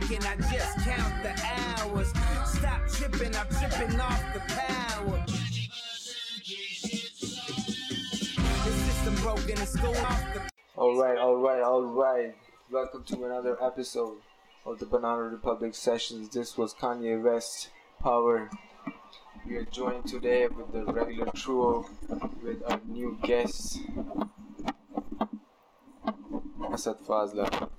[0.00, 2.08] ticking, I just count the hours.
[2.46, 5.24] Stop tripping, I'm tripping off the power.
[8.64, 10.40] The system broken, the school off the
[10.76, 12.34] All right, all right, all right.
[12.72, 14.18] Welcome to another episode
[14.66, 16.28] of the Banana Republic sessions.
[16.30, 17.70] This was Kanye West
[18.02, 18.50] Power.
[19.46, 21.86] We are joined today with the regular trio
[22.42, 23.78] with our new guest,
[26.72, 27.70] Asad Fazla.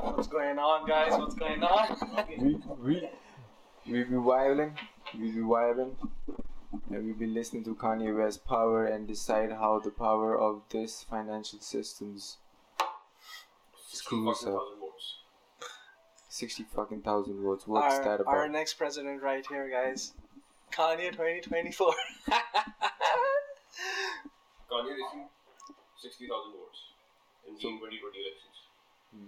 [0.00, 1.10] What's going on, guys?
[1.18, 2.24] What's going on?
[2.38, 3.08] We we
[3.86, 4.72] we be vibing,
[5.18, 5.96] we be vibing,
[6.90, 11.02] and we be listening to Kanye West Power and decide how the power of this
[11.02, 12.36] financial systems
[13.88, 14.62] screws up.
[16.28, 17.66] Sixty fucking thousand votes.
[17.66, 18.34] What's our, that about?
[18.34, 20.12] our next president, right here, guys.
[20.70, 21.92] Kanye 2024.
[24.70, 25.32] Kanye received
[25.96, 26.80] 60,000 votes
[27.48, 28.57] in the So- 2020 elections.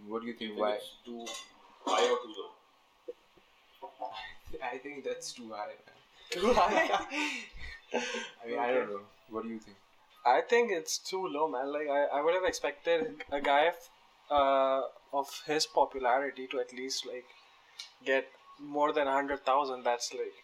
[0.08, 0.50] What do you Do you think?
[0.50, 0.72] think Why?
[0.74, 1.26] it's too
[1.84, 2.50] high or too low?
[4.72, 5.66] I think that's too high.
[5.68, 5.96] Man.
[6.30, 6.88] Too high?
[7.94, 9.00] I mean, I don't know.
[9.30, 9.76] What do you think?
[10.24, 11.72] I think it's too low, man.
[11.72, 13.74] Like, I, I would have expected a guy of,
[14.30, 17.24] uh, of his popularity to at least, like,
[18.04, 18.28] get
[18.60, 19.82] more than 100,000.
[19.82, 20.34] That's, like,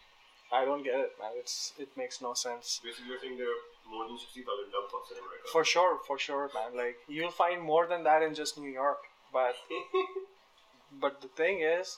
[0.51, 1.31] I don't get it, man.
[1.35, 2.81] It's It makes no sense.
[2.83, 5.47] Basically, you're saying there are more than 60,000 dumb fucks in America.
[5.53, 6.75] For sure, for sure, man.
[6.75, 8.97] Like, you'll find more than that in just New York.
[9.31, 9.55] But
[11.01, 11.97] but the thing is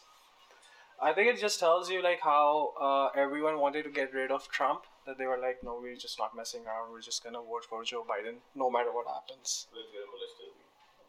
[1.01, 4.47] i think it just tells you like how uh, everyone wanted to get rid of
[4.49, 6.91] trump that they were like no we're just not messing around.
[6.91, 9.67] We're just gonna vote for joe biden no matter what happens.
[9.75, 10.51] Let's get molested.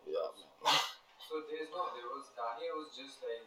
[0.07, 0.73] yeah.
[1.31, 1.83] So there's no.
[1.95, 3.47] There was Kanye was just like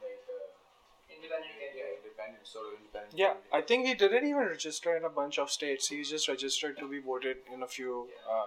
[0.00, 3.14] like uh, Independent yeah, independent, sort of independent.
[3.22, 5.88] yeah i think he didn't even register in a bunch of states.
[5.88, 8.46] He's just registered to be voted in a few uh,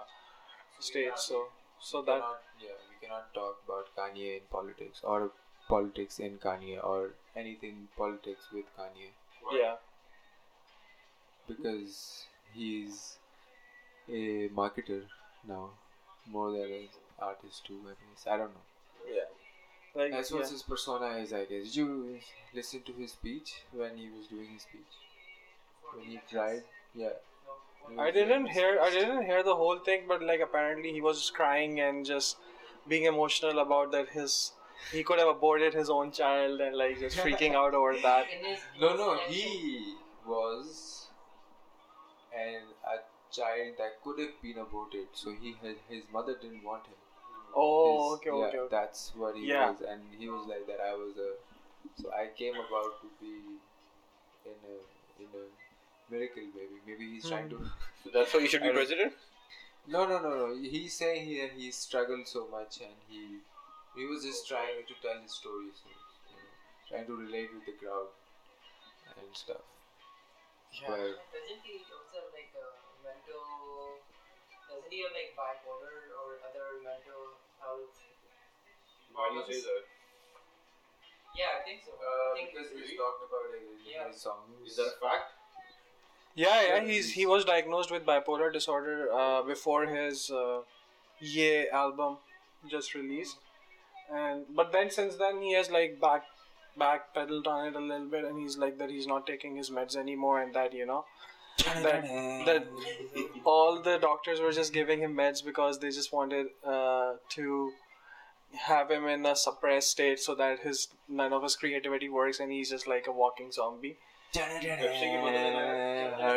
[0.80, 1.38] states so
[1.80, 2.22] so that
[2.60, 5.30] yeah, we cannot talk about Kanye in politics or
[5.68, 9.10] politics in Kanye or anything politics with Kanye
[9.42, 9.58] Why?
[9.60, 9.74] yeah
[11.48, 13.16] because he's
[14.08, 15.02] a marketer
[15.46, 15.70] now
[16.26, 17.80] more than an artist too.
[17.86, 19.12] I guess I don't know.
[19.12, 19.28] yeah
[19.94, 20.50] like That's what yeah.
[20.50, 21.32] his persona is.
[21.32, 21.64] I guess.
[21.64, 22.18] Did you
[22.54, 24.92] listen to his speech when he was doing his speech?
[25.94, 26.62] When he cried,
[26.94, 27.16] yeah.
[27.98, 31.34] I didn't hear I didn't hear the whole thing, but like apparently he was just
[31.34, 32.36] crying and just
[32.88, 34.52] being emotional about that his
[34.90, 38.26] he could have aborted his own child and like just freaking out over that.
[38.80, 39.94] No, no, he
[40.26, 41.06] was
[42.34, 42.98] and a
[43.34, 45.06] child that could have been aborted.
[45.12, 46.94] So he had, his mother didn't want him.
[47.54, 48.68] Oh, His- okay, yeah, okay, okay.
[48.76, 49.70] That's what he Yeah.
[49.70, 50.80] was, and he was like that.
[50.80, 51.30] I was a,
[52.00, 53.34] so I came about to be
[54.52, 54.76] in a
[55.22, 55.44] in a
[56.12, 56.42] miracle.
[56.54, 57.56] Maybe maybe he's trying to.
[57.56, 57.68] Hmm.
[58.04, 59.12] So that's why you should be president?
[59.86, 60.54] No, no, no, no.
[60.60, 63.38] He's saying he he struggled so much, and he
[63.94, 65.88] he was just trying to tell his story, so,
[66.30, 66.48] you know,
[66.88, 68.08] trying to relate with the crowd
[69.16, 69.62] and stuff.
[70.86, 72.66] But Doesn't he also have like a
[73.04, 74.00] mental?
[74.68, 77.94] Doesn't he have like bipolar or other mental health?
[79.12, 79.84] Why do you say that?
[81.34, 81.96] Yeah, I think so.
[81.96, 82.92] uh, I think because really?
[82.92, 84.06] he's talked about it in Yeah.
[84.08, 84.52] his songs.
[84.68, 85.32] Is that a fact?
[86.34, 90.60] Yeah, yeah, he's he's- he was diagnosed with bipolar disorder uh, before his uh,
[91.20, 92.16] Ye album
[92.70, 93.36] just released,
[94.12, 96.24] and but then since then he has like back
[96.80, 99.94] backpedaled on it a little bit, and he's like that he's not taking his meds
[99.96, 101.04] anymore, and that you know
[101.82, 102.02] that
[102.46, 102.66] that
[103.44, 107.72] all the doctors were just giving him meds because they just wanted uh, to
[108.68, 112.50] have him in a suppressed state so that his none of his creativity works, and
[112.52, 113.96] he's just like a walking zombie.
[114.34, 114.64] Heard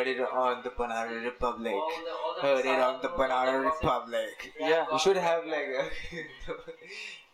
[0.07, 1.74] it on the Banana Republic.
[1.74, 4.53] all the all the Heard it on the Banana Republic.
[4.59, 4.86] Yeah.
[4.92, 5.83] You should have like a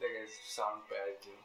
[0.02, 1.38] like a sound pad, you know.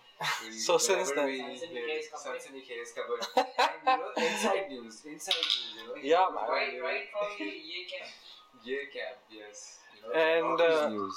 [0.53, 2.41] So since then- we Sunny hear Case covered.
[2.43, 3.27] Sunny Case covered.
[3.37, 3.47] and
[3.87, 5.95] you know, inside news, inside news, you know.
[6.03, 6.49] yeah, man.
[6.49, 8.11] Right, right from Ye Camp.
[8.65, 9.79] Ye Camp, yes.
[9.95, 11.17] You know, and uh, news.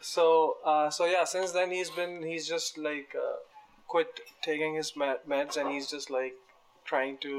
[0.00, 1.24] so, uh, so yeah.
[1.24, 3.36] Since then, he's been he's just like uh,
[3.86, 6.34] quit taking his meds and he's just like
[6.88, 7.32] trying to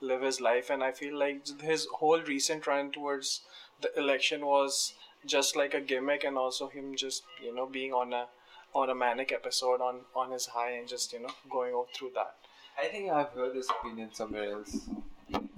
[0.00, 0.70] live his life.
[0.70, 3.40] And I feel like his whole recent run towards
[3.80, 4.94] the election was
[5.26, 8.26] just like a gimmick, and also him just you know being on a
[8.74, 12.34] on a manic episode on on his high and just you know going through that.
[12.80, 14.74] I think I've heard this opinion somewhere else
[15.28, 15.48] in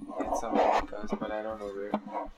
[0.41, 1.93] some podcast, but I don't know where.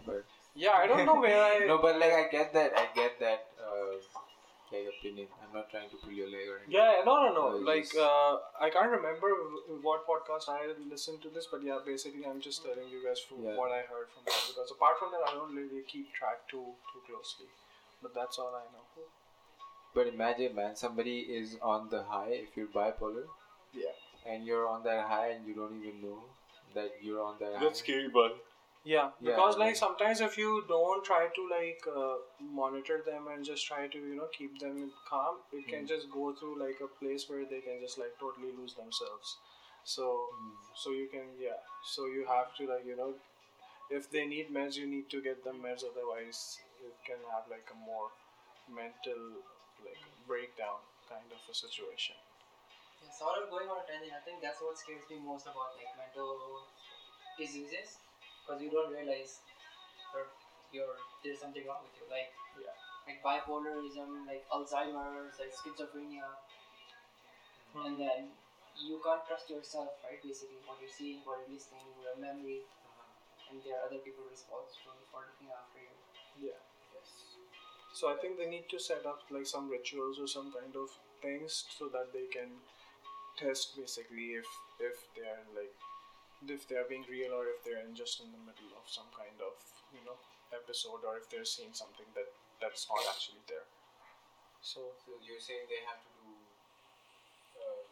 [0.07, 0.25] But
[0.55, 1.67] Yeah, I don't know where I.
[1.67, 2.73] no, but like I get that.
[2.77, 3.47] I get that.
[3.61, 3.97] Uh,
[4.73, 5.29] like opinion.
[5.43, 6.75] I'm not trying to pull your leg or anything.
[6.75, 7.45] Yeah, no, no, no.
[7.57, 9.29] Uh, like, uh, I can't remember
[9.83, 13.45] what podcast I listened to this, but yeah, basically, I'm just telling you guys from
[13.45, 13.57] Yeah.
[13.57, 14.43] what I heard from that.
[14.49, 17.47] Because apart from that, I don't really keep track too too closely.
[18.03, 19.05] But that's all I know.
[19.95, 23.27] But imagine, man, somebody is on the high if you're bipolar,
[23.73, 23.93] Yeah.
[24.27, 26.23] and you're on that high and you don't even know
[26.75, 27.73] that you're on that high.
[27.73, 28.33] scary, bud.
[28.85, 33.29] Yeah, Yeah, because like like- sometimes if you don't try to like uh, monitor them
[33.33, 35.89] and just try to you know keep them calm, it can Mm.
[35.93, 39.37] just go through like a place where they can just like totally lose themselves.
[39.85, 40.57] So Mm.
[40.83, 41.61] so you can yeah,
[41.95, 43.11] so you have to like you know,
[44.01, 45.85] if they need meds, you need to get them meds.
[45.93, 46.43] Otherwise,
[46.91, 48.11] it can have like a more
[48.83, 49.23] mental
[49.89, 50.03] like
[50.33, 50.81] breakdown
[51.15, 52.17] kind of a situation.
[53.03, 54.15] Yeah, sort of going on a tangent.
[54.21, 56.31] I think that's what scares me most about like mental
[57.39, 57.99] diseases,
[58.53, 59.41] because you don't realize
[60.13, 60.29] or
[60.77, 62.05] you're there's something wrong with you.
[62.13, 62.29] Like
[62.61, 62.77] Yeah.
[63.09, 66.29] like bipolarism, like Alzheimer's, like schizophrenia,
[67.73, 67.87] Hmm.
[67.87, 68.29] and then
[68.77, 70.21] you can't trust yourself, right?
[70.23, 72.61] Basically, what you're seeing, what you're listening, your memory,
[73.51, 76.49] and there are other people responsible for looking after you.
[76.49, 76.61] Yeah.
[76.95, 77.11] Yes.
[77.95, 80.91] So I think they need to set up like some rituals or some kind of
[81.23, 82.51] things so that they can
[83.39, 84.47] test basically if
[84.81, 85.75] if they are like
[86.49, 89.09] if they are being real or if they're in just in the middle of some
[89.15, 89.55] kind of
[89.95, 90.19] you know
[90.55, 92.29] episode or if they're seeing something that
[92.61, 93.67] that's not actually there.
[94.63, 96.33] So So you're saying they have to do.
[97.61, 97.87] Um,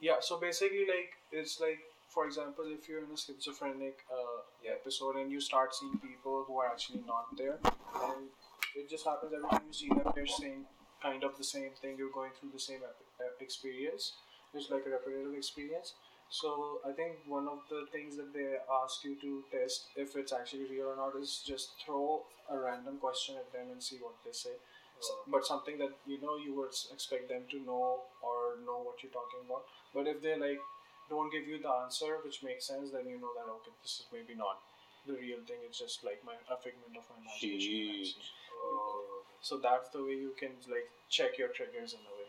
[0.00, 4.72] yeah, so basically like it's like for example if you're in a schizophrenic uh, Yeah.
[4.78, 8.28] episode and you start seeing people who are actually not there and
[8.76, 10.64] it just happens every time you see them they're saying
[11.02, 14.14] kind of the same thing you're going through the same ep- ep- experience
[14.54, 15.94] it's like a repetitive experience
[16.30, 20.32] so i think one of the things that they ask you to test if it's
[20.32, 24.14] actually real or not is just throw a random question at them and see what
[24.24, 24.54] they say
[24.98, 25.22] S- uh.
[25.30, 29.12] but something that you know you would expect them to know or know what you're
[29.20, 30.60] talking about but if they like
[31.08, 34.06] don't give you the answer which makes sense then you know that okay this is
[34.12, 34.58] maybe not
[35.06, 38.12] the real thing it's just like my a figment of my imagination that I'm Sheesh.
[38.16, 38.32] seeing.
[38.64, 42.28] oh, so that's the way you can like check your triggers in a way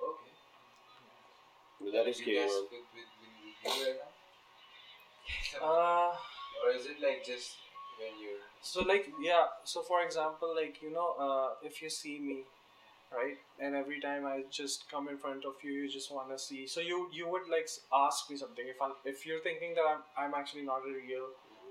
[0.00, 0.32] okay.
[1.82, 2.62] But that is You scary, guys man.
[2.70, 3.08] with, with,
[3.64, 4.10] with you right now?
[5.62, 6.12] uh
[6.64, 7.56] or is it like just
[7.98, 8.40] when you're.
[8.62, 12.42] so like yeah so for example like you know uh, if you see me
[13.12, 16.38] right and every time i just come in front of you you just want to
[16.38, 19.84] see so you you would like ask me something if i if you're thinking that
[19.92, 21.28] i'm i'm actually not a real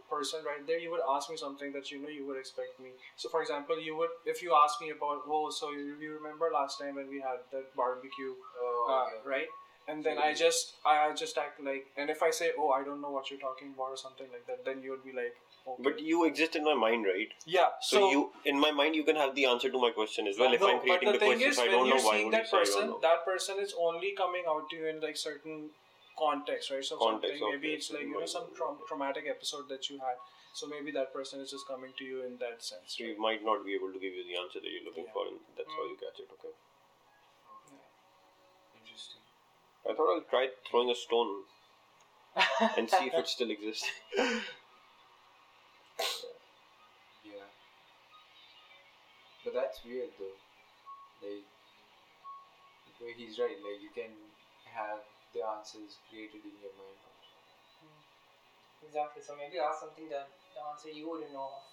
[0.10, 2.90] person right there you would ask me something that you know you would expect me
[3.16, 6.50] so for example you would if you ask me about oh so you, you remember
[6.54, 9.30] last time when we had that barbecue Oh, uh, okay.
[9.30, 9.48] right
[9.92, 13.02] and then i just i just act like and if i say oh i don't
[13.06, 15.36] know what you're talking about or something like that then you would be like
[15.68, 15.84] okay.
[15.88, 17.34] But you exist in my mind, right?
[17.46, 18.22] yeah So, you,
[18.52, 20.54] in my mind, you can have the answer to my question as well.
[20.54, 22.46] If I'm creating the, the, question, is, if I don't know why seeing would that
[22.46, 23.00] you say I person, don't know?
[23.04, 25.70] that person is only coming out to you in like certain
[26.18, 26.84] context, right?
[26.84, 30.18] So Context, something maybe it's like you know some tra- traumatic episode that you had.
[30.54, 32.98] So maybe that person is just coming to you in that sense.
[32.98, 33.14] So right?
[33.14, 35.16] you might not be able to give you the answer that you're looking Yeah.
[35.16, 35.96] for, and that's how mm.
[35.96, 36.28] you catch it.
[36.40, 36.52] Okay.
[39.90, 41.44] I thought I'll try throwing a stone
[42.78, 43.90] and see if it still exists.
[47.26, 47.50] Yeah.
[49.44, 50.38] But that's weird though.
[51.26, 51.45] Like,
[53.02, 53.57] where he's right.
[53.57, 54.14] Like you can
[54.69, 55.02] have
[55.33, 57.02] the answers created in your mind.
[57.81, 58.85] Hmm.
[58.85, 59.26] Exactly.
[59.26, 61.57] So maybe ask something that the answer you wouldn't know.
[61.57, 61.66] of.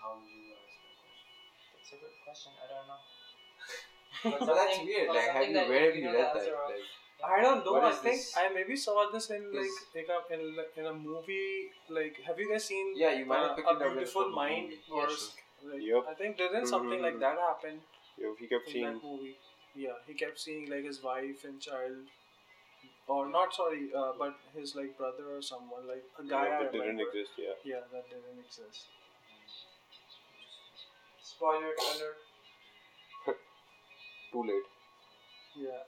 [0.00, 1.28] How would you ask that question?
[1.76, 2.52] That's a good question.
[2.56, 3.00] I don't know.
[4.24, 5.08] But that's weird.
[5.08, 6.44] Like, have you that where have you you know the read that?
[6.44, 7.72] Like, I don't know.
[7.72, 8.34] What I think this?
[8.36, 10.40] I maybe saw this in like like a, in
[10.76, 11.70] in a movie.
[11.88, 12.92] Like, have you guys seen?
[12.96, 14.80] yeah, you might have uh, picked a it up beautiful from mind movie.
[14.92, 15.72] or Yeah, sure.
[15.72, 16.02] like, Yep.
[16.10, 17.80] I think didn't something like that happen
[18.18, 18.84] Yeah, he kept in seeing.
[18.84, 19.36] that movie?
[19.74, 22.04] Yeah, he kept seeing like his wife and child,
[23.08, 26.44] or not sorry, uh, but his like brother or someone like a guy.
[26.46, 27.08] yeah, that didn't remember.
[27.08, 27.32] exist.
[27.38, 27.56] Yeah.
[27.64, 28.86] Yeah, that didn't exist.
[31.22, 32.16] Spoiler alert.
[34.36, 34.66] Too late.
[35.56, 35.82] Yeah.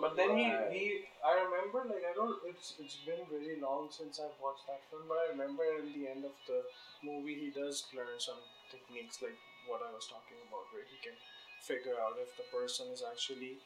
[0.00, 0.84] But then he, he
[1.24, 5.04] I remember like I don't it's it's been very long since I've watched that film,
[5.08, 6.60] but I remember in the end of the
[7.02, 8.40] movie he does learn some
[8.70, 9.36] techniques like
[9.68, 11.16] what I was talking about where he can
[11.62, 13.56] figure out if the person is actually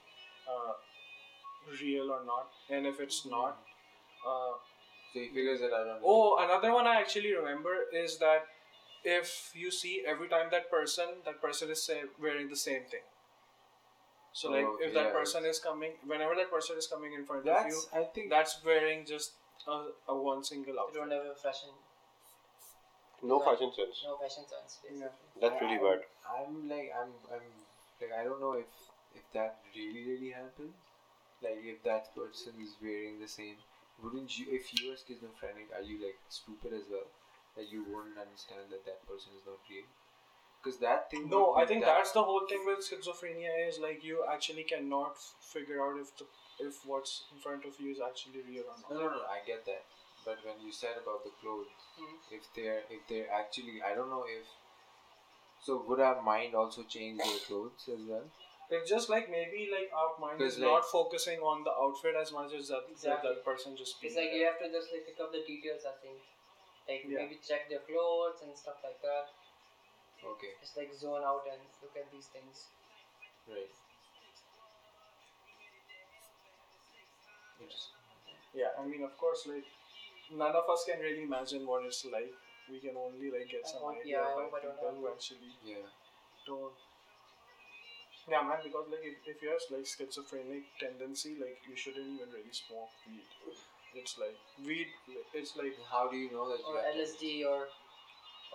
[0.47, 0.75] uh,
[1.83, 3.59] real or not and if it's not
[4.27, 4.55] uh,
[5.13, 6.01] So he figures it out.
[6.05, 8.47] Oh, another one I actually remember is that
[9.05, 13.03] if you see every time that person, that person is say, wearing the same thing.
[14.33, 15.13] So like Oh, if that yeah.
[15.13, 18.63] person is coming, whenever that person is coming in front of you, I think that's
[18.65, 19.33] wearing just
[19.67, 20.95] a, a one single outfit.
[20.97, 21.19] You outfit.
[21.19, 21.71] don't have a fashion,
[23.23, 24.03] No fashion sense.
[24.05, 25.01] no fashion sense, basically.
[25.07, 25.41] Yeah.
[25.41, 26.01] That's really I- bad.
[26.39, 27.47] I'm like I'm I'm
[28.01, 28.67] like I don't know if
[29.15, 30.75] if that really really happens.
[31.43, 33.57] Like if that person is wearing the same,
[34.03, 34.47] wouldn't you?
[34.51, 37.09] If you are schizophrenic, are you like stupid as well?
[37.59, 39.87] That you won't understand that that person is not real.
[40.63, 41.29] Because that thing.
[41.29, 45.13] No, I think that- that's the whole thing with schizophrenia is like you actually cannot
[45.23, 46.27] f- figure out if the
[46.67, 48.91] if what's in front of you is actually real or not.
[49.01, 49.23] no, no.
[49.37, 49.85] I get that.
[50.25, 52.17] But when you said about the clothes, Mhm.
[52.39, 54.47] if they're if they're actually, I don't know if.
[55.67, 58.27] So would our mind also change their clothes as well?
[58.71, 62.33] It's just like maybe like our mind is like- not focusing on the outfit as
[62.33, 63.29] much as that Exactly.
[63.29, 63.97] that, that person just.
[64.03, 64.39] It's like there.
[64.41, 66.19] you have to just like pick up the details, I think.
[66.89, 67.19] Like Yeah.
[67.19, 69.29] maybe check their clothes and stuff like that.
[70.25, 72.69] Okay, Just like zone out and look at these things.
[73.49, 73.71] right.
[77.61, 77.95] Interesting.
[78.55, 79.67] Yeah, I mean, of course, like
[80.33, 82.33] none of us can really imagine what it's like.
[82.71, 85.09] We can only like get I some hope- idea yeah, I by hope people who
[85.09, 85.87] actually Yeah.
[86.47, 86.75] don't.
[88.29, 92.31] Yeah, man, because like if, if you have like schizophrenic tendency, like you shouldn't even
[92.31, 93.25] really smoke weed.
[94.01, 94.89] It's like weed.
[95.35, 97.61] It's like How do you know that you Or have LSD or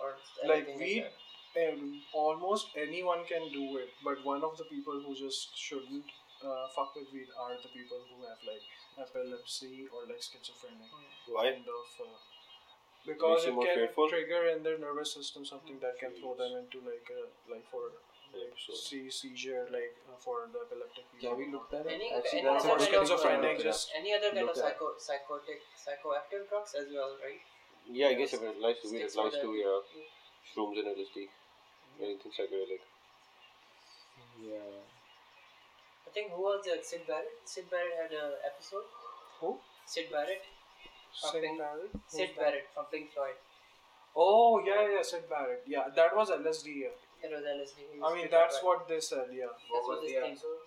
[0.02, 0.10] or
[0.52, 1.04] Like weed?
[1.04, 1.72] that.
[1.72, 6.08] um, almost anyone can do it, but one of the people who just shouldn't
[6.44, 8.64] uh, fuck with weed are the people who have like
[9.04, 10.90] epilepsy or like schizophrenic
[11.28, 11.44] Why?
[11.52, 11.86] kind of.
[12.06, 12.16] Uh,
[13.06, 14.08] because Makes it can fearful?
[14.08, 17.22] trigger in their nervous system something that can throw them into like a,
[17.52, 17.84] like for
[18.34, 18.76] like Episode.
[18.76, 21.22] see seizure like uh, for the epileptic people.
[21.30, 21.92] Can we look that up?
[21.94, 23.72] Any- Actually, any that's other a kind of, thing to schizophrenic look it up.
[23.72, 27.40] just- Any other kind of psycho psychotic psychoactive drugs as well, right?
[27.90, 29.78] Yeah, I guess if it applies to weed, it Sticks for applies to the- yeah,
[30.50, 31.18] shrooms and LSD.
[32.00, 32.82] Anything psychedelic.
[34.42, 34.82] Yeah.
[36.06, 36.84] I think who was that?
[36.84, 37.30] Syd Barrett.
[37.44, 38.86] Syd Barrett had an episode.
[39.40, 39.58] Who?
[39.86, 40.42] Syd Barrett.
[41.12, 41.90] Syd Something- Barrett?
[41.92, 42.38] Who's Syd that?
[42.38, 43.38] Barrett from Pink Floyd.
[44.16, 45.62] Oh yeah, yeah, Syd Barrett.
[45.66, 46.74] Yeah, that was LSD.
[46.86, 46.94] Yeah.
[47.30, 48.64] That was I mean, that's Barrett.
[48.64, 49.26] what they said.
[49.32, 49.48] Yeah.
[49.48, 50.32] That's what was this the thing.
[50.32, 50.60] episode?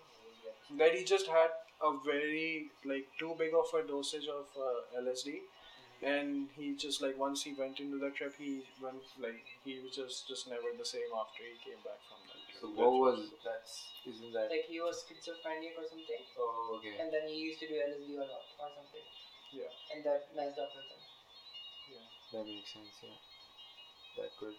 [0.77, 5.39] that he just had a very like too big of a dosage of uh, LSD,
[6.03, 9.95] and he just like once he went into the trip, he went like he was
[9.95, 13.95] just just never the same after he came back from that So what was that's
[14.03, 14.49] isn't that?
[14.51, 16.99] Like he was schizophrenic or something, Oh, okay.
[16.99, 19.07] and then he used to do LSD a lot or something,
[19.55, 21.01] Yeah, and that messed up with him.
[21.95, 22.07] Yeah.
[22.35, 22.91] That makes sense.
[23.05, 23.15] Yeah.
[24.19, 24.57] That could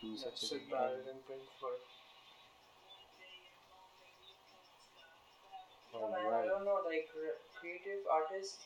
[0.00, 0.70] do yeah such a Syd thing.
[0.70, 1.20] Barrett and
[5.92, 6.80] No, man, I don't know.
[6.84, 8.64] Like cre- creative artists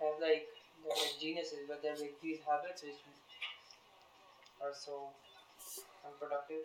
[0.00, 0.46] have like
[0.82, 2.94] they're like geniuses, but they're like these habits which
[4.60, 5.10] are so
[6.04, 6.64] unproductive.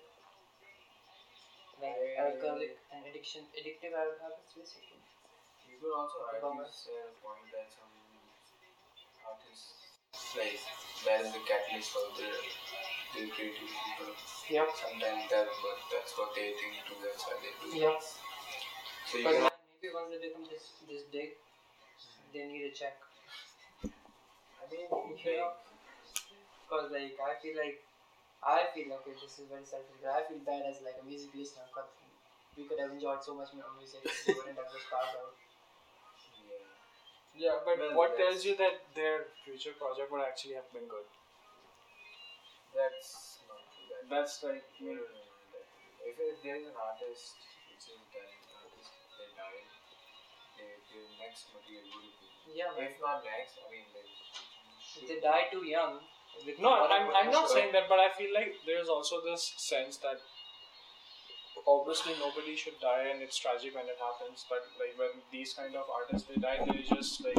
[1.81, 5.01] Like I- alcoholic and addiction, addictive habits basically.
[5.69, 6.63] You could also Bummer.
[6.63, 7.89] argue say a point that some
[9.25, 9.88] artists
[10.37, 10.59] like
[11.05, 12.29] that is the catalyst for the,
[13.13, 13.77] their creativity.
[13.99, 14.15] But
[14.49, 14.67] Yep.
[14.81, 16.97] sometimes that's what that's what they think too.
[17.03, 17.77] That's why they do.
[17.77, 18.01] Yep.
[19.05, 19.49] So you But can
[19.81, 21.29] maybe once they become this this big,
[22.33, 22.97] they need a check.
[24.61, 25.51] I mean, You know?
[26.69, 27.81] Cause like I feel like
[28.43, 29.15] I feel okay.
[29.19, 31.65] This is very selfish, but I feel bad as like a music listener.
[31.73, 31.89] Cause
[32.57, 34.01] we could have enjoyed so much more music.
[34.05, 35.33] if we wouldn't have just passed out.
[37.39, 37.55] Yeah.
[37.55, 41.07] Yeah, but Well, what tells you that their future project would actually have been good?
[42.75, 43.63] That's not.
[43.87, 45.59] That That's like No, no, no, no,
[46.03, 47.39] If, if there is an artist
[47.71, 49.63] which is a talented artist, they die,
[50.59, 52.27] their, their next material will be.
[52.51, 52.75] Yeah.
[52.75, 54.11] If not next, I mean, like.
[54.99, 56.03] If they die too young.
[56.59, 59.19] No, a lot of I'm, I'm not saying that, but I feel like there's also
[59.23, 60.19] this sense that
[61.67, 65.75] obviously nobody should die and it's tragic when it happens, but like when these kind
[65.75, 67.37] of artists they die, they just like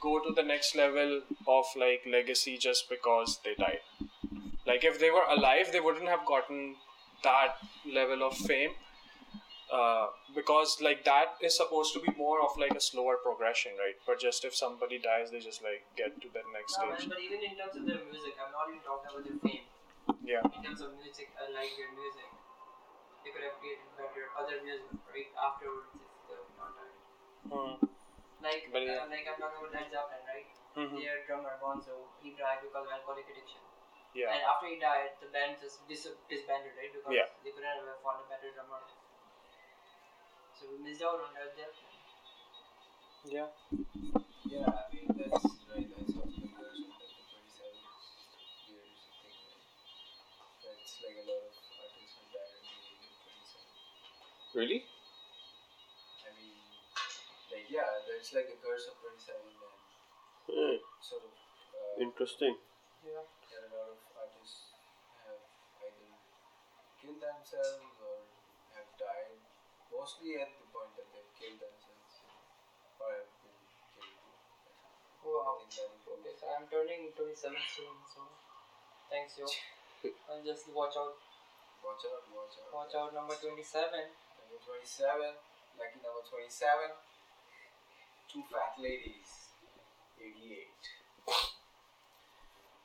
[0.00, 3.80] go to the next level of like legacy just because they died.
[4.66, 6.76] Like if they were alive, they wouldn't have gotten
[7.24, 8.70] that level of fame.
[9.72, 13.96] Uh, because like that is supposed to be more of like a slower progression, right?
[14.06, 17.08] But just if somebody dies, they just like get to that next No, man, stage.
[17.08, 19.64] but even in terms of their music, I'm not even talking about their fame.
[20.20, 20.44] Yeah.
[20.44, 22.28] In terms of music, I like their music.
[23.22, 26.98] They could have created better other music right afterwards if they were not died.
[27.48, 27.74] Hmm.
[28.42, 29.06] Like, But yeah.
[29.06, 30.48] uh, like I'm talking about Led Zeppelin, right?
[30.76, 30.96] Mhm.
[30.98, 33.60] Their drummer Bonzo, he died because of alcoholic addiction.
[34.14, 34.32] Yeah.
[34.34, 36.92] And after he died, the band just dis- disbanded, right?
[36.92, 37.28] Because Yeah.
[37.44, 38.82] they couldn't have found a better drummer.
[40.58, 41.92] So we missed out on Led Zeppelin.
[43.24, 43.46] Yeah.
[44.44, 45.88] Yeah, I mean, that's right.
[45.88, 47.72] That's also the version that the 27
[48.68, 49.32] years thing.
[50.62, 50.78] Right?
[50.82, 53.64] it's like a lot of artists have died at the age of 27.
[54.52, 54.84] Really?
[56.24, 56.52] I mean,
[57.48, 59.56] like, yeah, there's like a curse of 27 and
[60.52, 62.60] Eh, sort of, uh, interesting.
[63.00, 63.24] Yeah.
[63.24, 64.76] that a lot of artists
[65.24, 65.40] have
[65.80, 66.12] either
[67.00, 68.28] killed themselves or
[68.76, 69.40] have died,
[69.88, 72.12] mostly at the point that they've killed themselves
[73.00, 73.56] or have been
[73.96, 74.20] killed.
[75.24, 75.64] Wow.
[75.64, 78.20] I think that is Okay, so I'm turning 27 soon, so
[79.08, 79.48] thanks, yo.
[80.28, 81.16] I'll just watch out.
[81.80, 82.68] Watch out, watch out.
[82.76, 84.12] Watch out, number 27.
[84.52, 85.32] Number 27,
[85.80, 86.92] lucky number 27,
[88.28, 89.48] two fat ladies,
[90.20, 90.68] 88.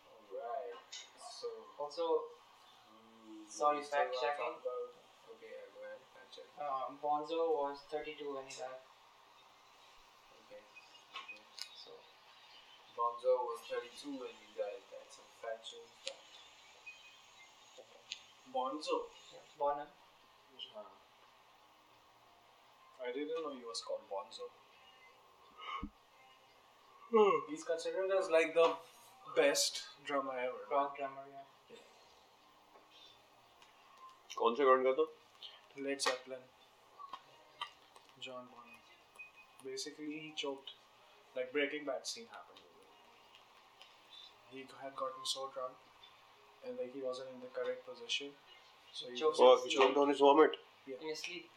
[0.08, 1.52] Alright, so.
[1.76, 2.32] Also,
[2.88, 4.48] mm, Sorry, fact checking.
[4.48, 4.96] About,
[5.36, 6.48] okay, yeah, go ahead, fact check.
[6.56, 8.80] uh, Bonzo was 32 when he died.
[10.48, 10.64] Okay.
[10.64, 11.44] okay.
[11.76, 11.92] So,
[12.96, 14.88] Bonzo was 32 when he died.
[14.88, 16.32] That's a factual fact.
[18.56, 19.12] Bonzo.
[19.36, 19.44] yeah.
[19.60, 19.92] Bonham.
[23.05, 24.47] I didn't know he was called Bonzo.
[27.51, 28.73] He's considered as like the
[29.37, 30.63] best drummer ever.
[30.71, 31.39] Rock drummer, yeah.
[34.39, 35.05] कौन से गाने का था
[35.87, 36.41] Led Zeppelin.
[38.21, 38.79] John Bonham.
[39.65, 40.73] Basically, he choked.
[41.37, 42.61] Like Breaking Bad scene happened.
[42.65, 42.89] with him.
[44.53, 45.77] He had gotten so drunk,
[46.67, 48.33] and like he wasn't in the correct position,
[48.93, 49.39] so he Choked.
[49.39, 50.57] was, Oh, he choked on his vomit.
[50.87, 51.49] In his sleep.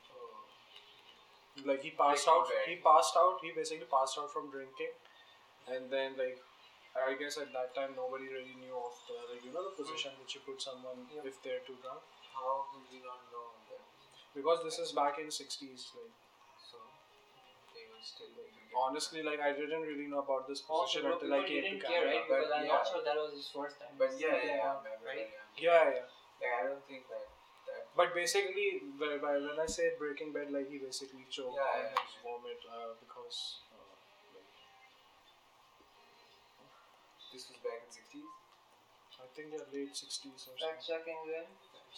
[1.66, 2.46] like he passed out.
[2.66, 3.38] He passed out.
[3.42, 4.94] He basically passed out from drinking,
[5.70, 6.38] and then like.
[6.90, 10.10] I guess at that time nobody really knew of the like you know the position
[10.18, 11.22] which you put someone Yeah.
[11.22, 12.02] if they're too drunk
[12.34, 13.78] how could we not know that?
[14.34, 16.10] because this is back in 60s like
[16.66, 16.82] So,
[17.78, 18.50] they were still like.
[18.74, 22.02] honestly like I didn't really know about this position until I came to didn't care,
[22.02, 22.26] Canada right?
[22.26, 22.74] Because But I'm yeah.
[22.74, 23.94] not sure that was his first time.
[23.94, 25.30] But yeah, yeah, yeah, on, right?
[25.54, 25.70] yeah.
[25.70, 26.06] yeah yeah
[26.42, 27.29] Like, I don't think that.
[27.99, 28.67] that But basically,
[29.03, 32.01] when when when I say Breaking Bad, like he basically choked Yeah, on yeah.
[32.07, 33.39] his vomit uh, because
[33.75, 33.93] uh,
[34.35, 34.49] like,
[37.33, 38.27] this was back in 60s?
[39.23, 41.15] I think they're late sixties or Fact something.
[41.15, 41.47] checking then.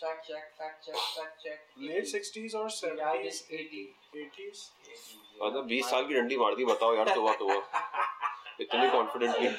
[0.02, 1.60] Fact check, fact check, fact check.
[1.90, 3.84] Late sixties or He died in seventies, 80.
[4.24, 4.60] eighties.
[4.86, 5.16] 80s.
[5.42, 7.50] मतलब 20 साल की डंडी मार दी बताओ यार तो तो
[8.66, 9.50] इतने confidently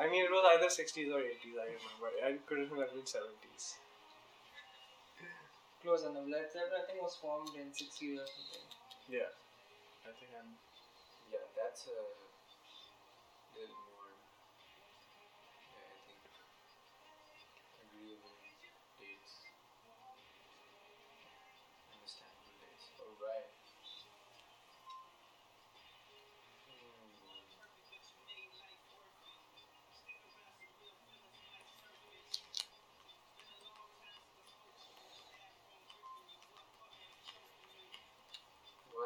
[0.00, 1.60] I mean it was either sixties or eighties.
[1.60, 2.08] I remember.
[2.24, 3.76] I couldn't have been seventies.
[5.84, 6.28] Close enough.
[6.28, 8.68] Led Zeppelin, I think, was formed in 60s or something.
[9.08, 9.32] Yeah,
[10.04, 10.52] I think I'm.
[11.32, 12.19] Yeah, that's a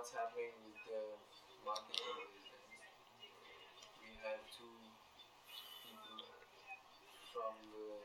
[0.05, 1.17] What's happening with the
[1.65, 2.45] market is
[4.05, 4.69] we have two
[5.81, 6.29] people
[7.33, 8.05] from the,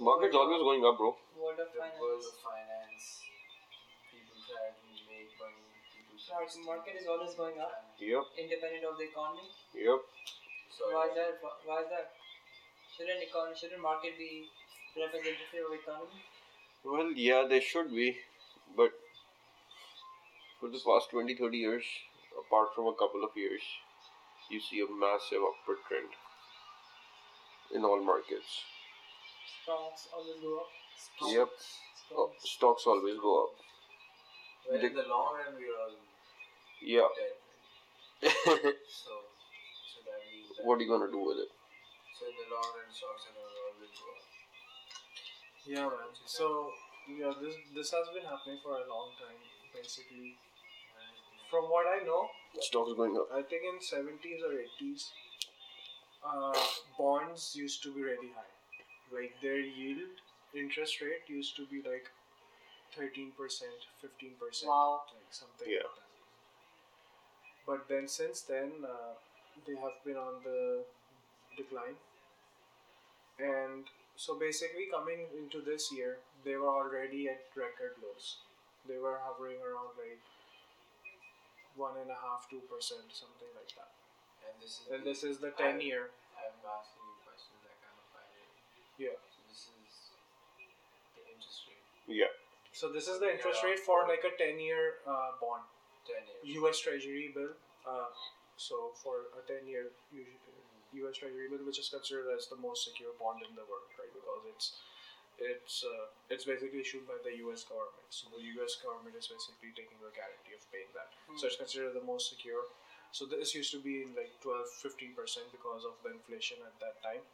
[0.00, 2.00] market's always going up bro World of the Finance.
[2.00, 3.04] world of finance.
[4.08, 5.76] People try to make money.
[5.92, 8.00] People try Market- is always going up.
[8.00, 9.44] yep Independent of the economy.
[9.76, 10.00] yep
[10.72, 10.96] Sorry.
[10.96, 11.36] Why is that?
[11.68, 12.16] Why is that?
[12.96, 14.48] Shouldn't econ- shouldn't market be
[14.96, 16.24] representative of economy?
[16.80, 18.08] well yeah they should be
[18.74, 18.96] but
[20.60, 21.84] for the past 20 30 years
[22.38, 23.62] apart from a couple of years
[24.50, 26.10] you see a massive upward trend
[27.74, 28.64] in all markets
[29.62, 30.70] Stocks always go up.
[31.32, 31.48] yep
[32.12, 32.50] Oh, Stocks.
[32.56, 33.52] stocks always go up
[34.68, 35.94] Well, in the long run, we're all
[36.82, 37.34] yeah dead.
[38.90, 39.12] So,
[39.90, 40.64] so that means that.
[40.66, 41.50] what are you gonna do with it
[42.18, 44.24] So in the long run, stocks are gonna always go up.
[45.66, 46.10] Yeah, man.
[46.26, 46.72] So
[47.08, 49.38] yeah, this this has been happening for a long time.
[49.72, 50.34] Basically,
[51.50, 52.28] from what I know,
[52.60, 55.10] stocks going up I think in 70s or 80s,
[56.24, 56.60] uh,
[56.98, 58.54] bonds used to be really high.
[59.12, 60.20] Like their yield,
[60.54, 62.10] interest rate used to be like
[62.96, 63.32] 13%,
[64.02, 65.02] 15%, Wow.
[65.14, 65.78] like something Yeah.
[65.78, 66.06] like that.
[67.66, 69.14] But then since then, uh,
[69.66, 70.84] they have been on the
[71.56, 71.96] decline.
[73.38, 73.86] And
[74.16, 78.38] so basically, coming into this year, they were already at record lows.
[78.86, 80.20] They were hovering around like
[81.76, 83.92] one and a half, two percent, something like that.
[84.46, 84.84] And this is.
[84.90, 86.10] And the- this is the ten year.
[86.36, 88.48] I'm asking you questions that kind of find it.
[88.98, 89.16] Yeah.
[89.30, 89.92] So this is
[91.16, 91.84] the interest rate.
[92.08, 92.32] yeah
[92.72, 95.64] So this is the interest rate for like a ten year uh, bond,
[96.08, 96.56] 10 years.
[96.64, 96.76] U.S.
[96.80, 97.54] Treasury bill.
[97.86, 98.10] Uh,
[98.60, 101.16] So for a ten year U.S.
[101.16, 104.12] Treasury bill, which is considered as the most secure bond in the world, right?
[104.12, 104.66] Because it's
[105.40, 107.64] it's uh, it's basically issued by the U.S.
[107.64, 108.08] government.
[108.12, 108.76] So the U.S.
[108.80, 111.08] government is basically taking the guarantee of paying that.
[111.40, 112.68] So it's considered the most secure.
[113.10, 116.76] So this used to be in like 12, 15 percent because of the inflation at
[116.78, 117.24] that time.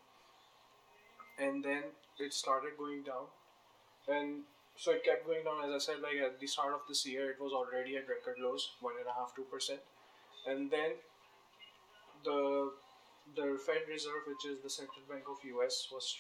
[1.37, 3.29] And then it started going down,
[4.09, 5.61] and so it kept going down.
[5.61, 8.41] As I said, like at the start of this year, it was already at record
[8.41, 9.81] lows, one and a half, two percent,
[10.49, 10.97] and then
[12.25, 12.73] the
[13.35, 16.17] the Fed Reserve, which is the central bank of US, was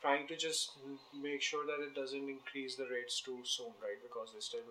[0.00, 0.72] trying to just
[1.12, 3.98] make sure that it doesn't increase the rates too soon, right?
[4.02, 4.66] Because they still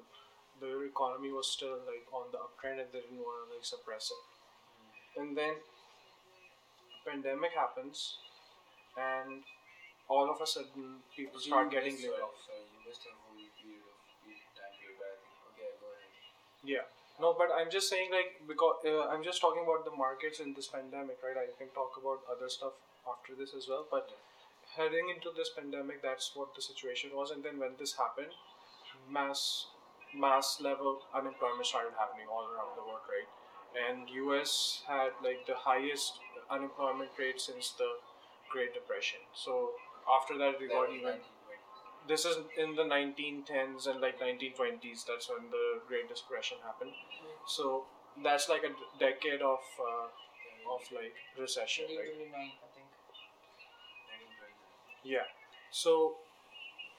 [0.59, 4.11] the economy was still like on the uptrend and they didn't want to like suppress
[4.11, 4.23] it.
[5.21, 5.53] And then
[7.05, 8.17] pandemic happens,
[8.97, 9.43] and
[10.09, 12.35] all of a sudden people start getting laid off.
[12.45, 13.97] Sorry, you missed a whole period of
[14.57, 16.11] time period, I think, okay, go ahead.
[16.63, 16.85] Yeah.
[17.19, 20.53] No, but I'm just saying like because uh, I'm just talking about the markets in
[20.53, 21.37] this pandemic, right?
[21.37, 22.77] I can talk about other stuff
[23.09, 24.13] after this as well, but
[24.77, 27.31] heading into this pandemic, that's what the situation was.
[27.31, 28.33] And then when this happened,
[29.09, 29.67] mass
[30.15, 33.27] mass level unemployment started happening all around the world, right?
[33.75, 37.89] And US had like the highest unemployment rate since the
[38.49, 39.19] Great Depression.
[39.33, 39.71] So
[40.07, 41.19] after that, we got even
[42.07, 46.91] this is in the 1910s and like 1920s that's when the great depression happened
[47.45, 47.85] so
[48.23, 50.07] that's like a decade of uh,
[50.73, 52.66] of like recession right 1929, I think.
[55.15, 55.27] Yeah.
[55.71, 56.15] So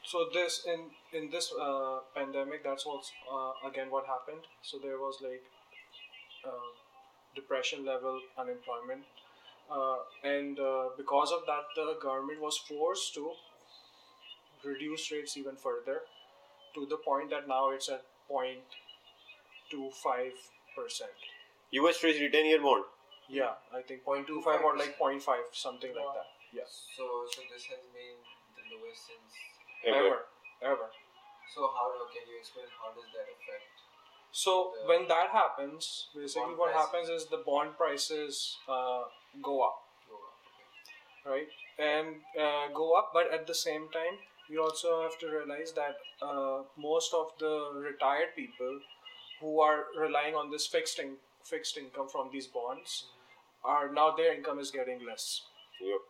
[0.05, 4.43] so this in in this uh, pandemic that's what's uh, again what happened.
[4.63, 5.45] So there was like
[6.45, 6.71] uh,
[7.35, 9.05] depression level unemployment.
[9.71, 13.33] Uh, and uh, because of that the government was forced to
[14.65, 16.01] reduce rates even further
[16.75, 20.33] to the point that now it's at 0.25
[20.77, 21.11] percent.
[21.73, 22.85] US Treasury 10 year bond.
[23.39, 27.83] yeah i think 0.25 or like 0.5 something like that yes So, so this has
[27.95, 28.19] been
[28.57, 29.33] the lowest since.
[29.87, 29.97] Ever.
[29.99, 30.19] ever
[30.75, 30.89] ever
[31.55, 33.67] So, how can you explain how does that affect?
[34.33, 36.81] So when that happens, basically what prices.
[36.81, 39.03] happens is the bond prices uh,
[39.43, 39.79] go up,
[40.11, 41.33] Go up?
[41.33, 41.49] right?
[41.79, 44.19] And uh, go up, but at the same time,
[44.51, 47.55] you also have to realize that uh, most of the
[47.89, 48.81] retired people
[49.41, 53.05] who are relying on this fixed in- fixed income from these bonds
[53.65, 55.43] are now their income is getting less.
[55.81, 56.01] Yep.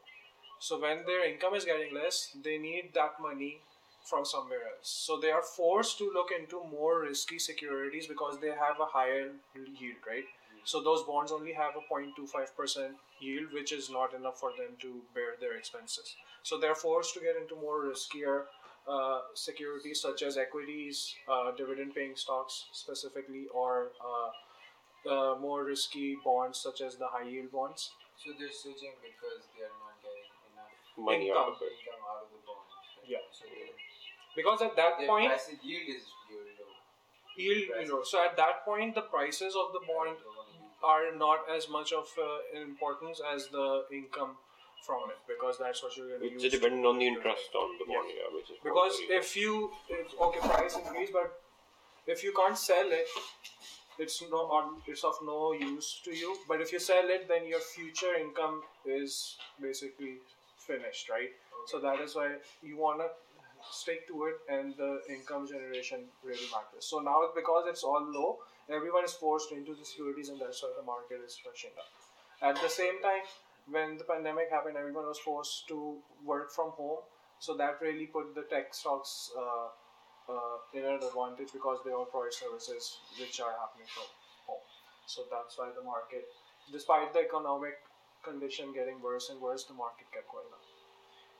[0.60, 3.60] So when their income is getting less, they need that money
[4.04, 4.88] from somewhere else.
[4.88, 9.32] So they are forced to look into more risky securities because they have a higher
[9.54, 10.24] yield, right?
[10.64, 12.90] So those bonds only have a 0.25%
[13.20, 16.16] yield, which is not enough for them to bear their expenses.
[16.42, 18.44] So they're forced to get into more riskier
[18.88, 24.30] uh, securities such as equities, uh, dividend paying stocks specifically, or uh,
[25.10, 27.90] uh, more risky bonds such as the high yield bonds.
[28.24, 29.77] So they're switching because they are
[30.98, 31.68] enough Money out of Income.
[31.70, 31.78] it.
[31.78, 32.66] income out of the bond.
[32.66, 33.06] right?
[33.06, 33.24] Yeah.
[33.30, 33.70] So they,
[34.34, 36.74] Because at that their point, passive yield is low.
[37.36, 40.58] yield, you know, so at that point, the prices of the bond They don't wanna
[40.58, 44.36] use are not as much of uh, importance as the income
[44.86, 46.44] from it because that's what you're going to use.
[46.44, 50.06] It's dependent on the interest on the bond, yeah, which is Because if you if,
[50.20, 51.42] okay, price increase, but
[52.06, 53.06] if you can't sell it,
[53.98, 54.40] it's no
[54.86, 56.36] it's of no use to you.
[56.46, 60.18] But if you sell it, then your future income is basically
[60.70, 61.32] finished, right?
[61.72, 62.28] So that is why
[62.62, 63.08] you wanna
[63.70, 66.86] stick to it, and the income generation really matters.
[66.92, 68.38] So now because it's all low,
[68.78, 71.90] everyone is forced into the securities, and that's why the market is rushing up.
[72.50, 73.24] At the same time,
[73.70, 77.00] when the pandemic happened, everyone was forced to work from home.
[77.40, 79.68] So that really put the tech stocks uh,
[80.32, 84.06] uh, in an advantage because they all provide services which are happening from
[84.46, 84.64] home.
[85.06, 86.24] So that's why the market,
[86.72, 87.78] despite the economic
[88.22, 90.64] condition getting worse and worse, the market kept going up.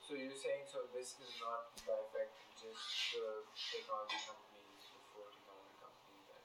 [0.03, 5.29] So you're saying so this is not the effect just the technology companies, the four
[5.31, 6.43] technology companies that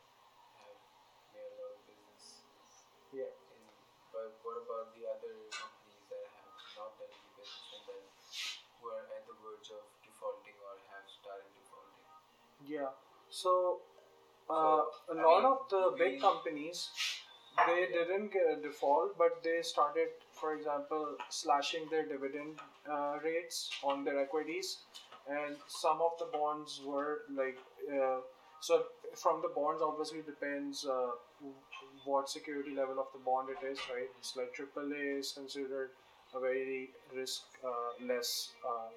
[0.61, 0.77] have
[1.33, 2.23] made a lot of business.
[3.09, 3.31] Yeah.
[3.55, 3.63] In,
[4.13, 8.03] but what about the other companies that have not done any business and then
[8.77, 12.05] who are at the verge of defaulting or have started defaulting?
[12.67, 12.93] Yeah.
[13.33, 13.81] So,
[14.49, 16.89] uh, So, a lot mean, of the big companies,
[17.67, 23.69] they didn't get a default, but they started, for example, slashing their dividend uh, rates
[23.83, 24.77] on their equities,
[25.29, 27.57] and some of the bonds were like.
[27.91, 28.19] Uh,
[28.59, 28.83] so
[29.15, 31.11] from the bonds, obviously depends uh,
[32.05, 34.09] what security level of the bond it is, right?
[34.19, 35.89] It's like AAA is considered
[36.33, 38.89] a very risk uh, less uh,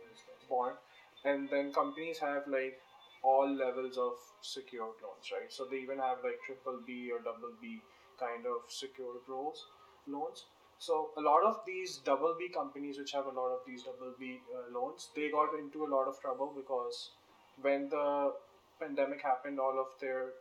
[0.49, 0.77] bond,
[1.25, 2.81] and then companies have like
[3.23, 5.51] all levels of secured loans, right?
[5.53, 7.81] So they even have like triple B or double B
[8.19, 9.65] kind of secured loans.
[10.07, 10.47] loans.
[10.79, 14.13] So a lot of these double B companies, which have a lot of these double
[14.19, 17.11] B uh, loans, they got into a lot of trouble because
[17.63, 18.33] when the
[18.79, 20.33] pandemic happened, all of their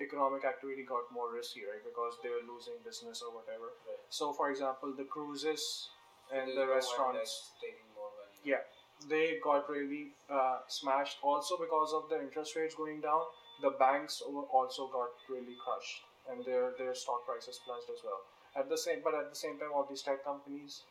[0.00, 1.82] economic activity got more risky, right?
[1.82, 3.74] Because they were losing business or whatever.
[3.86, 3.98] Right.
[4.10, 5.88] So, for example, the cruises
[6.32, 8.38] and There's the restaurants, that's taking more money.
[8.44, 8.62] yeah,
[9.08, 11.18] they got really uh, smashed.
[11.22, 13.22] Also, because of the interest rates going down,
[13.60, 18.20] the banks also got really crushed, and their their stock prices plunged as well.
[18.56, 20.82] At the same, but at the same time, all these tech companies.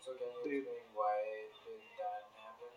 [0.00, 1.16] So can you They- explain why
[1.66, 2.72] did that happen?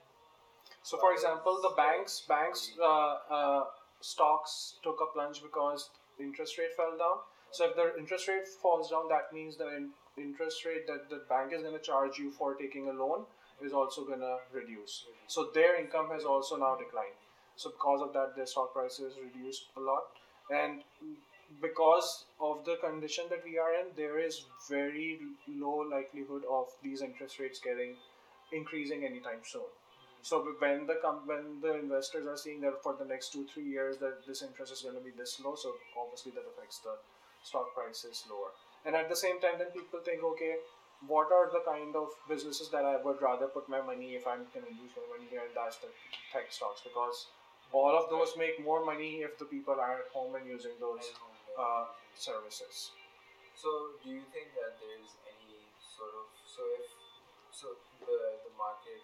[0.84, 3.66] So, for example, the banks banks uh, uh,
[4.02, 7.20] stocks took a plunge because the interest rate fell down.
[7.52, 11.18] So, if the interest rate falls down, that means the in- interest rate that the
[11.30, 13.26] bank is going to charge you for taking a loan
[13.62, 15.06] is also going to reduce.
[15.28, 17.20] So, their income has also now declined.
[17.56, 20.04] So, because of that, their stock prices reduced a lot.
[20.50, 20.84] And
[21.62, 27.02] because of the condition that we are in, there is very low likelihood of these
[27.02, 27.96] interest rates getting
[28.52, 29.70] increasing anytime soon.
[30.22, 33.64] So when the com- when the investors are seeing that for the next two three
[33.64, 36.96] years that this interest is going to be this low, so obviously that affects the
[37.44, 38.52] stock prices lower.
[38.86, 40.56] And at the same time, then people think, okay,
[41.08, 44.46] what are the kind of businesses that I would rather put my money if I'm
[44.54, 45.88] going to use my money here, and that's the
[46.34, 47.28] tech stocks because
[47.72, 51.12] all of those make more money if the people are at home and using those
[51.58, 52.94] uh, services.
[53.58, 56.86] So, do you think that there is any sort of so if
[57.50, 57.74] so
[58.06, 59.02] the the market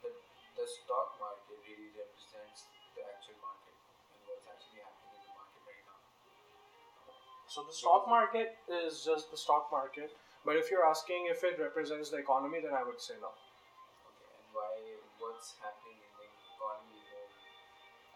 [0.00, 0.08] the
[0.56, 3.76] the stock market really represents the actual market
[4.16, 6.00] and what's actually happening in the market right now.
[7.44, 10.16] So the stock market is just the stock market.
[10.48, 13.30] But if you're asking if it represents the economy, then I would say no.
[13.30, 14.72] Okay, and why
[15.20, 15.81] what's happening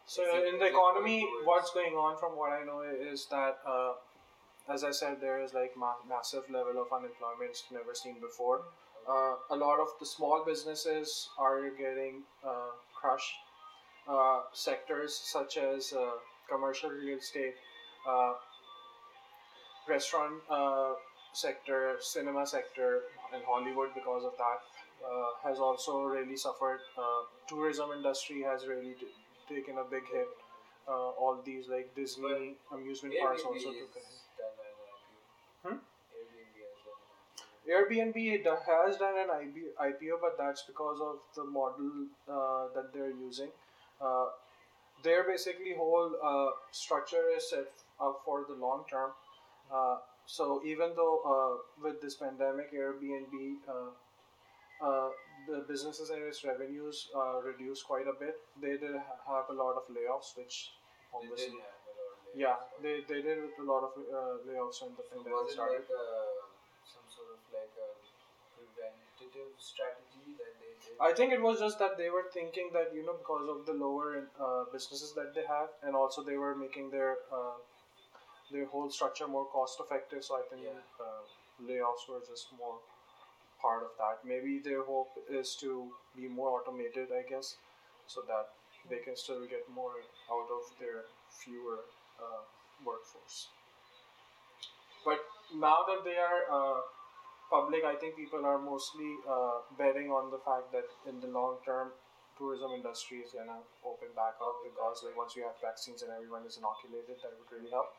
[0.07, 3.95] So in the economy, what's going on from what I know is that, uh,
[4.73, 8.63] as I said, there is like ma- massive level of unemployment it's never seen before.
[9.09, 13.35] Uh, a lot of the small businesses are getting uh, crushed.
[14.09, 16.11] Uh, sectors such as uh,
[16.49, 17.55] commercial real estate,
[18.09, 18.35] uh,
[19.89, 20.93] restaurant uh,
[21.33, 23.03] sector, cinema sector,
[23.35, 24.61] and Hollywood because of that
[25.05, 26.79] uh, has also really suffered.
[26.97, 28.95] Uh, tourism industry has really
[29.49, 30.29] taken a big hit.
[30.89, 34.23] Uh, all these like Disney amusement parks also took a hit.
[34.39, 34.77] done an
[35.65, 35.69] IPO.
[35.69, 35.79] Hmm?
[37.69, 39.67] Airbnb has done an IPO.
[39.75, 43.49] Airbnb has done an IPO, but that's because of the model uh, that they're using.
[44.01, 44.27] Uh,
[45.03, 47.67] their basically whole uh, structure is set
[48.01, 49.11] up for the long term.
[49.73, 53.91] Uh, so even though uh, with this pandemic, Airbnb uh,
[55.69, 58.37] businesses and its revenues uh, reduced quite a bit.
[58.61, 58.95] They did
[59.27, 60.57] have a lot of layoffs, which
[61.13, 62.43] They obviously did have a lot of layoffs.
[62.45, 65.85] yeah they, they did with a lot of uh, layoffs when the So pandemic started.
[65.87, 66.07] like a,
[66.95, 67.89] some sort of like a
[68.57, 70.97] preventative strategy that they did?
[71.01, 73.73] I think it was just that they were thinking that you know because of the
[73.73, 77.57] lower uh, businesses that they have, and also they were making their uh,
[78.51, 80.25] their whole structure more cost effective.
[80.25, 81.05] So I think Yeah.
[81.07, 81.23] uh,
[81.71, 82.79] layoffs were just more
[83.61, 84.25] part of that.
[84.25, 87.57] Maybe their hope is to be more automated, I guess,
[88.07, 88.49] so that
[88.91, 89.93] they can still get more
[90.31, 91.81] out of their fewer
[92.21, 92.43] uh,
[92.85, 93.49] workforce.
[95.05, 95.21] But
[95.55, 96.81] now that they are uh,
[97.51, 101.59] public, I think people are mostly uh, betting on the fact that in the long
[101.65, 101.93] term,
[102.39, 106.45] tourism industry is gonna open back up because like once we have vaccines and everyone
[106.47, 107.93] is inoculated, that would really help.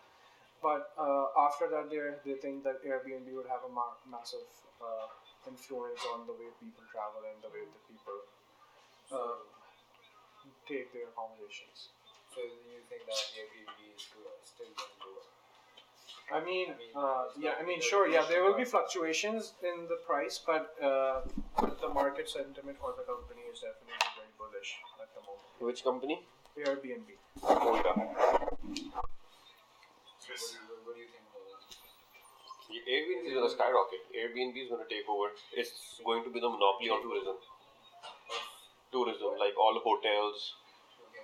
[0.61, 4.47] But uh, after that, they they think that Airbnb would have a ma- massive
[4.81, 5.07] uh,
[5.47, 8.19] influence on the way people travel and the way that people
[9.11, 9.39] uh,
[10.67, 11.95] take their accommodations.
[12.35, 14.27] So you think that Airbnb is still
[14.59, 15.25] going to go up?
[16.27, 19.87] I mean, I mean, uh, yeah, I mean, sure, yeah, there will be fluctuations in
[19.87, 21.21] the price, but uh,
[21.79, 25.47] the market sentiment for the company is definitely very bullish at the moment.
[25.59, 26.19] Which company?
[26.59, 27.15] Airbnb.
[27.39, 27.93] Volta.
[30.19, 31.63] So what, do you, what do you think about that?
[32.85, 34.03] Airbnb is going to skyrocket.
[34.13, 35.31] Airbnb is going to take over.
[35.55, 37.37] It's going to be the monopoly on tourism.
[38.91, 40.53] Tourism, like all the hotels,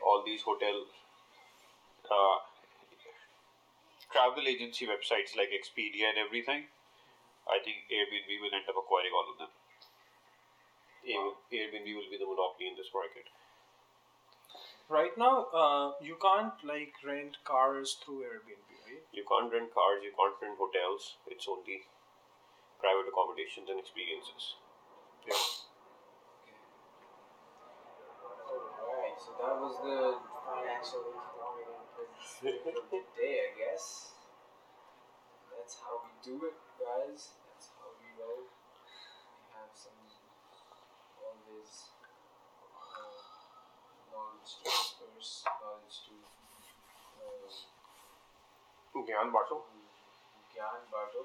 [0.06, 0.84] all these hotel
[2.10, 2.38] uh,
[4.12, 6.66] travel agency websites like Expedia and everything.
[7.48, 9.52] I think Airbnb will end up acquiring all of them.
[11.04, 13.28] Air- Airbnb will be the monopoly in this market.
[14.90, 18.73] Right now, uh, you can't like rent cars through Airbnb?
[19.14, 21.18] You can't rent cars, you can't rent hotels.
[21.28, 21.86] It's only
[22.80, 24.58] private accommodations and experiences.
[25.28, 25.38] Yeah.
[28.84, 34.12] Alright, so that was the financial informative of the day, I guess.
[35.54, 37.38] That's how we do it, guys.
[37.48, 38.50] That's how we roll.
[38.50, 39.96] We have some
[41.22, 41.94] always
[42.60, 43.22] uh,
[44.12, 46.16] knowledge to disperse, knowledge to
[47.22, 47.83] uh,
[48.96, 49.56] ज्ञान बांटो।
[50.54, 51.20] ज्ञान बांटो।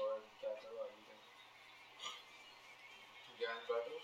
[0.00, 1.14] और क्या करो आगे
[3.38, 3.98] ज्ञान बांटो।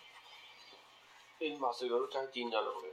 [1.44, 2.90] इन बात करो चाहे चीन जाना पड़े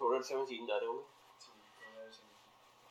[0.00, 1.04] थोड़े अरसे में चीन जा रहे होंगे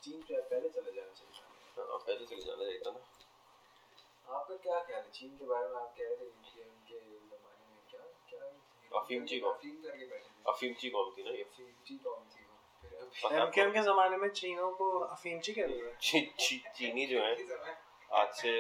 [0.04, 1.42] चीन पे पहले चले जाना चाहिए।
[1.82, 5.12] हाँ, पहले चले जाना चाहिए था ना। आपका क्या ख्याल है?
[5.12, 7.00] चीन के बारे में आप कह रहे थे कि उनके
[8.91, 9.54] अफीम जी कौन?
[9.54, 13.82] अफीम करके बैठे अफीम ची कौन थी ना ये अफीम जी कौन थी एमकेएम के
[13.84, 17.80] जमाने में चीनों को अफीमची कहते थे ची, ची, चीनी जो है
[18.19, 18.54] आज से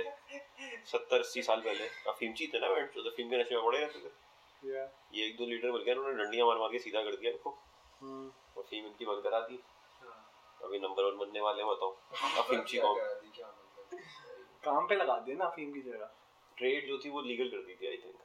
[0.91, 3.79] सत्तर अस्सी साल पहले अफीम ची थे ना बैंड जो अफीम के नशे में पड़े
[3.79, 4.83] रहते थे या
[5.15, 7.49] ये एक दो लीटर मिल गया उन्होंने डंडियाँ मार मार के सीधा कर दिया इनको
[8.01, 9.59] हम्म अफीम इनकी बंद करा दी।
[10.59, 11.91] अभी नंबर वन बनने वाले हैं बताओ
[12.43, 13.99] अफीम ची मतलब
[14.63, 16.11] काम पे लगा दिया ना अफीम की जगह
[16.57, 18.15] ट्रेड जो थी वो लीगल कर दी थी आई थिंक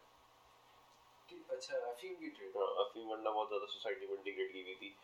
[1.29, 4.95] अच्छा अफीम की ट्रेड हाँ अफीम वरना बहुत ज़्यादा सोसाइटी में इंटीग्रेट की हुई थी।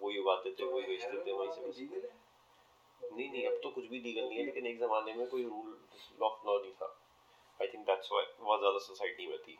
[0.00, 2.12] वही उगाते थे वही बेचते थे वहीं से लीगल है?
[3.00, 6.22] नहीं नहीं अब तो कुछ भी लीगल नहीं है लेकिन एक जमाने में कोई रूल
[6.22, 6.88] ऑफ़ लॉ नहीं था।
[7.60, 9.56] आई थिंक दैट्स व्हाई बहुत ज़्यादा सोसाइटी में थी।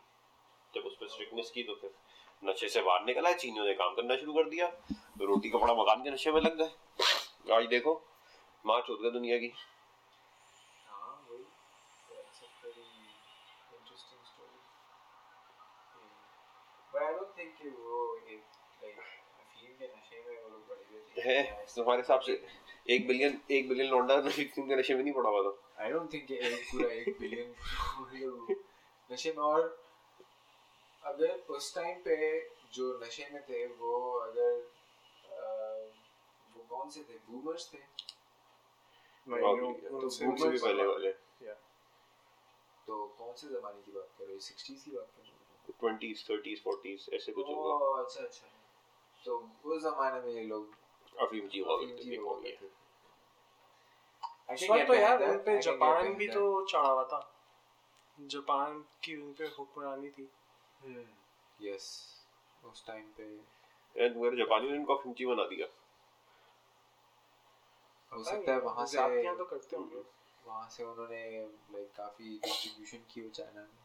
[0.73, 1.91] जब उस पर स्ट्रिक्टनेस की तो फिर
[2.43, 4.67] नशे से बाहर निकला है चीनियों ने काम करना शुरू कर दिया।
[5.21, 6.71] रोटी कपड़ा मकान के नशे में लग गए।
[7.55, 8.01] आज देखो
[8.65, 9.51] मार्च हो गया दुनिया की
[10.85, 11.43] हाँ वही
[12.09, 12.85] that's a pretty
[13.77, 14.61] interesting story
[16.93, 17.34] but I don't think कि वो एक like अफीम के नशे में वो लोग पड़े
[17.34, 17.34] हुए थे
[21.17, 22.47] है तुम्हारे हिसाब से
[22.89, 26.07] एक बिलियन एक बिलियन लौंडा अफीम के नशे में नहीं पड़ा हुआ था I don't
[26.07, 27.55] think कि एक पूरा एक बिलियन
[29.11, 29.85] नशे में और
[31.03, 34.71] अगर उस टाइम पे जो नशे में थे वो अगर
[36.55, 37.13] वो कौन से थे?
[37.13, 37.77] बूमर्स थे।
[39.27, 41.11] तो भी पहले वाले।
[42.87, 44.39] तो कौन से जमाने की बात कर रहे हो?
[44.39, 45.34] सिक्सटीज की बात कर रहे हो?
[45.71, 48.47] ट्वेंटीज थर्टीज फोर्टीज ऐसे कुछ होगा। अच्छा अच्छा।
[49.25, 50.75] तो उस जमाने में ये लोग
[51.15, 52.45] अफीम जी हुआ अफीम करते जी थे कौन
[54.71, 57.19] ये तो यार उन पे जापान भी तो चढ़ा हुआ था।
[58.17, 60.27] जापान की उन पे हुक्मरानी थी।
[60.81, 61.05] हम्म,
[61.59, 61.87] yes
[62.63, 63.23] उस टाइम पे।
[63.95, 65.67] एंड मेरे जापानी ने इनको अफीम जी बना दिया।
[68.11, 68.97] हो सकता है वहाँ से
[69.37, 70.03] तो करते होंगे।
[70.45, 71.23] वहाँ से उन्होंने
[71.73, 73.84] लाइक काफ़ी डिस्ट्रीब्यूशन की वो चाइना में।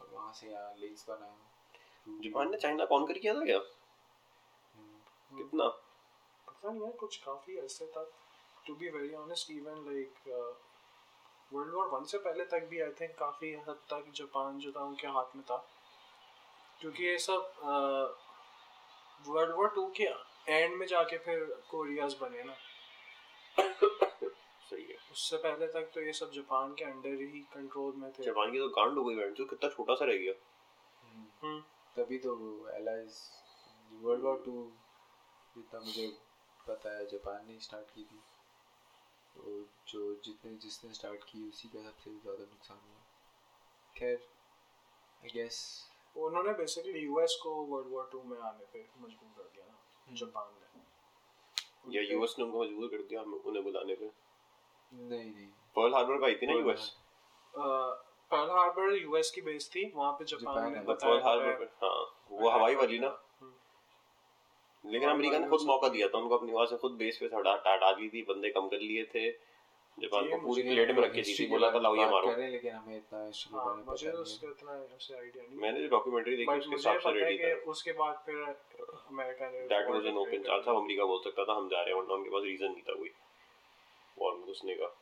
[0.00, 1.36] और वहाँ से यहाँ लिंक्स बनाए।
[2.06, 3.58] जापान ने चाइना कॉन्कर किया था क्या?
[3.58, 5.68] हम्म, कितना?
[6.48, 8.12] पता नहीं यार कुछ काफ़ी अरसे तक
[8.66, 10.14] to be very honest even like
[11.52, 14.82] world war one से पहले तक भी आई थिंक काफ़ी हद तक जापान जो था
[14.84, 15.56] उनके हाथ में था।
[16.80, 17.52] क्योंकि ये सब
[19.26, 20.08] वर्ल्ड वॉर टू के
[20.48, 22.56] एंड में जाके फिर कोरियाज बने ना।
[25.10, 28.58] उससे पहले तक तो ये सब जापान के अंडर ही कंट्रोल में थे। जापान की
[28.58, 30.32] तो गांड हो गई बैंड जो कितना छोटा सा रह गया।
[31.02, 31.60] हम्म, हम्म,
[31.96, 32.34] तभी तो
[32.70, 33.20] एलाइज
[34.02, 34.52] वर्ल्ड वॉर टू
[35.56, 36.06] जितना मुझे
[36.60, 38.20] पता है जापान ने स्टार्ट की थी।
[39.36, 43.00] तो जो जितने जिसने स्टार्ट की उसी का सबसे ज़्यादा नुकसान हुआ।
[43.96, 44.16] खैर
[45.22, 45.58] आई गेस
[46.16, 50.54] उन्होंने बेसिकली यूएस को वर्ल्ड वॉर टू में आने पे मजबूर कर दिया ना जापान
[50.54, 54.10] ने। या यूएस ने उनको मजबूर कर दिया उन्हें बुलाने पे।
[54.92, 55.46] नहीं नहीं।
[55.76, 56.96] पर्ल हार्बर का आई थी ना यूएस
[58.32, 62.48] पर्ल हार्बर यूएस की बेस थी वहाँ पे जापान ने। बट पर्ल हार्बर है- वो
[62.48, 66.76] हवाई वाली ना। हम्म। लेकिन अमेरिका ने खुद मौका दिया था उनको अपनी वहाँ से
[66.76, 69.48] खुद बेस पे हटा हटा दी थी बंदे कम कर लिए थे।
[69.98, 72.96] जापान को पूरी प्लेट में रखी थी बोला था लाओ ये मारो। कर लेकिन हमें
[72.96, 76.36] इतना हिस्ट्री के हाँ, बारे में मुझे उसका इतना ऐसे आइडिया नहीं। मैंने जो डॉक्यूमेंट्री
[76.36, 80.42] देखी उसके हिसाब से रेडी था। उसके बाद फिर अमेरिका ने that was an open
[80.42, 82.82] chance था अमेरिका बोल सकता था हम जा रहे हैं वरना उनके पास रीजन नहीं
[82.82, 83.10] था कोई।
[84.20, 84.94] वॉर में घुसने का।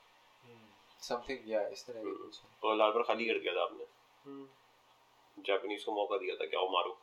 [1.02, 3.84] समथिंग या इस तरह हम्म। का कुछ पर्ल हार्बर खाली कर दिया था आपने।
[4.24, 4.46] हम्म,
[5.36, 6.96] जापानीज को मौका दिया था कि आओ मारो।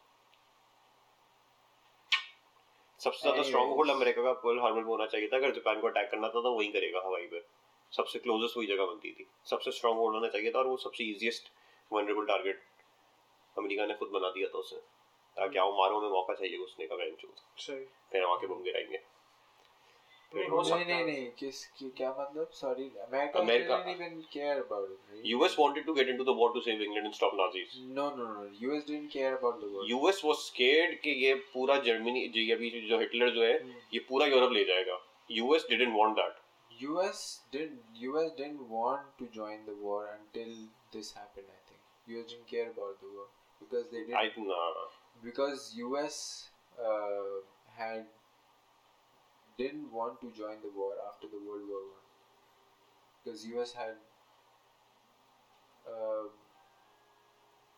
[3.01, 3.43] सबसे ज़्यादा.
[3.43, 6.27] स्ट्रॉन्ग होल्ड अमेरिका का पर्ल हार्बर में होना चाहिए था। अगर जापान को अटैक करना
[6.27, 7.43] था तो वहीं करेगा हवाई पे।
[7.93, 11.03] सबसे क्लोजेस्ट वही जगह बनती थी। सबसे स्ट्रॉन्ग होल्ड होना चाहिए था और वो सबसे
[11.03, 11.51] इजीएस्ट
[11.91, 12.63] वनरेबल टारगेट
[13.55, 14.75] अमेरिका ने खुद बना दिया था उसे।
[15.37, 18.97] ताकि आओ मारो में मौका चाहिए घुसने का सही। फिर वहाँ के बम गिराएँगे
[20.34, 24.16] नहीं हो नहीं सकता नहीं नहीं किस कि, क्या मतलब sorry America America- didn't even
[24.32, 25.28] care about it right?
[25.34, 27.76] US wanted to get into the war to save England and stop Nazis.
[27.98, 31.78] no no no US didn't care about the war US was scared कि ये पूरा
[31.86, 33.54] Germany जो ये अभी जो Hitler जो है
[33.94, 34.98] ये पूरा यूरोप ले जाएगा
[35.38, 37.24] US didn't want that US
[37.56, 40.52] didn't US didn't want to join the war until
[40.96, 43.26] this happened I think US didn't care about the war
[43.62, 44.86] because they didn't I nah.
[45.22, 46.20] because US
[46.78, 47.32] uh,
[47.80, 48.06] had
[49.57, 52.05] didn't want to join the war after the World War One
[53.23, 53.95] because US had
[55.87, 56.29] um,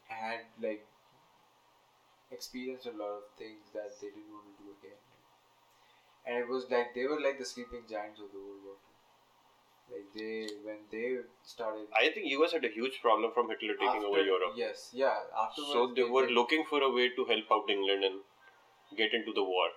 [0.07, 0.85] had like
[2.31, 5.01] experienced a lot of things that they didn't want to do again.
[6.25, 8.93] And it was like they were like the sleeping giants of the World War Two.
[9.95, 14.03] Like they when they started I think US had a huge problem from Hitler taking
[14.03, 14.53] over Europe.
[14.55, 15.19] Yes, yeah.
[15.43, 18.21] Afterwards, So they were did- looking for a way to help out England and
[18.97, 19.67] get into the war.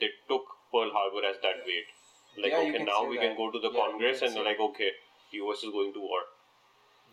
[0.00, 1.90] They took Pearl Harbor as that weight.
[2.36, 3.24] Like, Yeah, okay, now we that.
[3.28, 4.90] can go to the Yeah, Congress and like, okay,
[5.40, 6.22] US is going to war.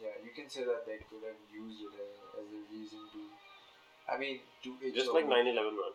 [0.03, 3.19] Yeah, you can say that they could have used it as, as a reason to.
[4.13, 5.93] I mean, to Just like 9 11, man.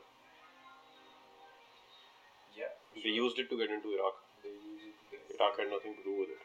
[2.56, 4.14] Yeah, They used it to get into Iraq.
[4.42, 4.94] they use it.
[5.00, 6.40] to get- Iraq had nothing to do with it.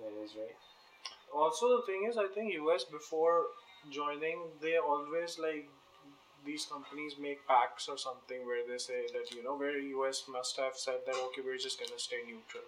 [0.00, 0.56] That is right.
[1.34, 3.46] Also, the thing is, I think US before
[3.90, 5.68] joining, they always like
[6.48, 10.56] these companies make pacts or something where they say that you know where US must
[10.64, 12.64] have said that okay, we're just gonna stay neutral,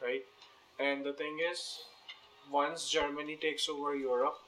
[0.00, 0.24] right?
[0.88, 1.64] And the thing is,
[2.50, 4.38] once Germany takes over Europe,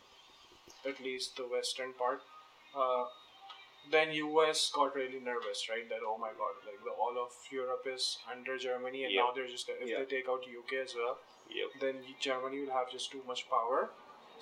[0.92, 2.22] at least the western part,
[2.76, 3.04] uh,
[3.90, 5.88] then US got really nervous, right?
[5.88, 8.06] That oh my god, like the, all of Europe is
[8.36, 9.24] under Germany, and Yeah.
[9.24, 9.98] now they're just if Yeah.
[9.98, 11.18] they take out UK as well,
[11.60, 11.74] Yep.
[11.84, 13.82] then Germany will have just too much power.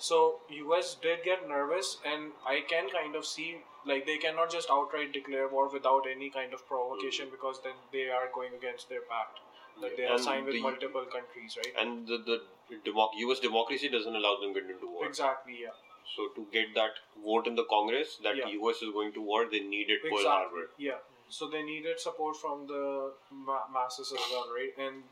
[0.09, 0.21] So
[0.61, 3.51] US did get nervous, and I can kind of see
[3.85, 8.09] like they cannot just outright declare war without any kind of provocation because then they
[8.09, 9.39] are going against their pact.
[9.81, 11.73] Like they are signed with the- multiple countries, right?
[11.79, 12.41] And the, the
[12.85, 15.05] democ- US democracy doesn't allow them to get into war.
[15.05, 15.69] Exactly, yeah.
[16.15, 16.91] So to get that
[17.23, 18.47] vote in the Congress that Yeah.
[18.59, 20.69] US is going to war, they needed Pearl Harbor.
[20.77, 20.99] Yeah.
[21.29, 24.73] So they needed support from the ma- masses as well, right?
[24.77, 25.03] And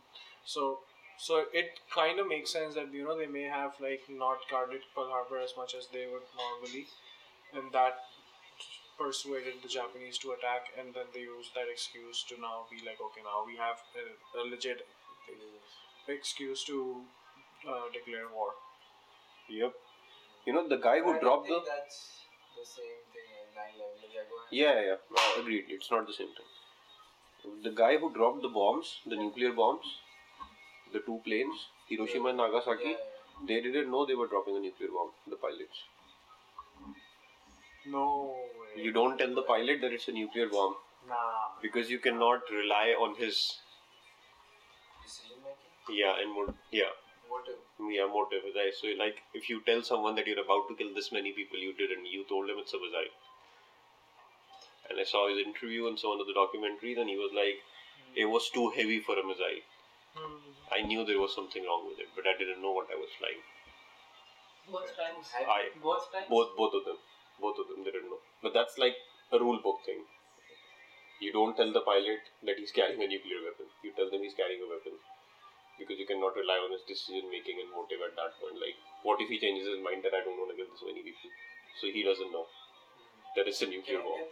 [0.44, 0.80] so
[1.18, 4.82] so it kind of makes sense that you know they may have like not guarded
[4.94, 6.88] Pearl Harbor as much as they would normally,
[7.54, 8.04] and that
[9.00, 13.00] persuaded the Japanese to attack, and then they used that excuse to now be like,
[13.08, 14.04] okay, now we have a,
[14.40, 14.86] a legit
[16.08, 17.02] excuse to
[17.68, 18.52] uh, declare war.
[19.50, 19.74] Yep.
[20.46, 21.72] You know, the guy who I dropped don't the.
[21.72, 22.26] that's
[22.58, 24.00] the same thing as 9 11.
[24.52, 24.66] Yeah.
[24.66, 25.42] Yeah, yeah, yeah.
[25.42, 25.66] Agreed.
[25.70, 26.50] It's not the same thing.
[27.64, 29.86] The guy who dropped the bombs, the nuclear bombs,
[30.94, 33.48] the two planes, Hiroshima and Nagasaki, Yeah, yeah.
[33.48, 35.84] they didn't know they were dropping a nuclear bomb, the pilots.
[37.86, 38.84] No way.
[38.84, 40.76] You don't tell the pilot that it's a nuclear bomb
[41.08, 41.16] Nah.
[41.62, 43.60] because you cannot rely on his,
[45.04, 45.98] Decision making?
[45.98, 46.92] yeah, and mo- yeah,
[47.30, 47.60] Motive.
[47.80, 48.44] yeah, motive.
[48.56, 48.74] Right?
[48.74, 51.74] So, like, if you tell someone that you're about to kill this many people, you
[51.74, 53.12] didn't, you told him it's a missile.
[54.90, 57.62] And I saw his interview and so on of the documentaries, and he was like,
[58.16, 59.62] it was too heavy for a missile.
[60.16, 60.38] Hmm.
[60.74, 63.10] I knew there was something wrong with it, but I didn't know what I was
[63.20, 63.42] flying.
[64.72, 65.30] Both times.
[65.38, 66.26] I Both times.
[66.30, 66.98] both both of them,
[67.42, 68.22] both of them didn't know.
[68.44, 68.96] But that's like
[69.32, 70.04] a rule book thing.
[71.20, 73.68] You don't tell the pilot that he's carrying a nuclear weapon.
[73.84, 74.96] You tell them he's carrying a weapon
[75.80, 78.60] because you cannot rely on his decision making and motive at that point.
[78.60, 81.04] Like, what if he changes his mind that I don't want to kill this many
[81.04, 81.32] people?
[81.80, 82.48] So he doesn't know
[83.36, 84.28] that it's a nuclear bomb.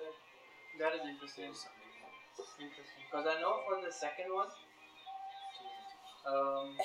[0.79, 1.51] That is interesting.
[1.51, 3.03] Interesting.
[3.07, 4.51] Because I know for the second one,
[6.27, 6.75] um,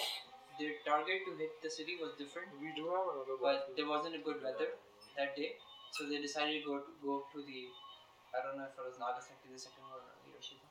[0.59, 4.14] their target to hit the city was different, We do have another but there wasn't
[4.14, 4.79] a good weather
[5.16, 5.59] that day,
[5.93, 7.68] so they decided to go to, go to the.
[8.32, 10.64] I don't know if it was Nagasaki the second one or Hiroshima.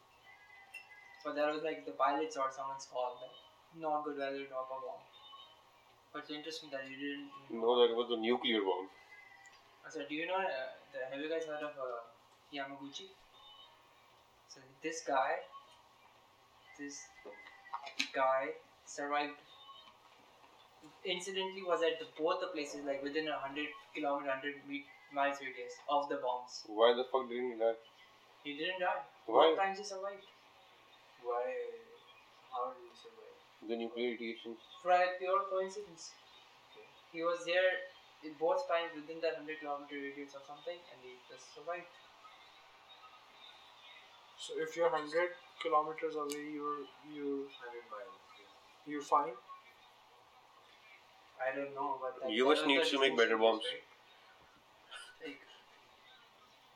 [1.21, 3.29] But that was like the pilots or someone's call that
[3.77, 5.05] not good weather drop a bomb.
[6.09, 7.29] But it's interesting that you didn't.
[7.53, 8.89] No, that was a nuclear bomb.
[9.93, 10.41] So do you know?
[10.41, 12.01] Uh, the, have you guys heard of uh,
[12.49, 13.13] Yamaguchi?
[14.49, 15.45] So this guy,
[16.81, 16.97] this
[18.09, 18.57] guy
[18.89, 19.37] survived.
[21.05, 25.75] Incidentally, was at the, both the places like within a hundred kilometer, hundred miles radius
[25.89, 26.63] of the bombs.
[26.67, 27.79] Why the fuck didn't he die?
[28.43, 29.03] He didn't die.
[29.25, 29.51] Why?
[29.51, 30.25] Both times he survived.
[31.23, 31.43] Why?
[32.51, 33.35] How did you survive?
[33.67, 34.55] The nuclear radiation.
[34.81, 36.11] For a pure coincidence.
[37.11, 37.91] He was there
[38.23, 41.91] in both times within that hundred kilometer radius or something, and he just survived.
[44.39, 48.17] So if you're hundred kilometers away, you're you 100 miles.
[48.87, 49.37] you're fine.
[51.41, 53.65] I don't know, but that, US needs to make better bombs.
[53.65, 53.90] right?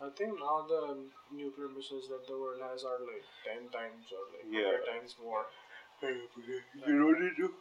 [0.06, 0.98] Like, I think now the
[1.32, 4.66] nuclear missiles that the world has are like ten times or like Yeah.
[4.66, 5.46] hundred times more.
[6.02, 7.54] You don't need to.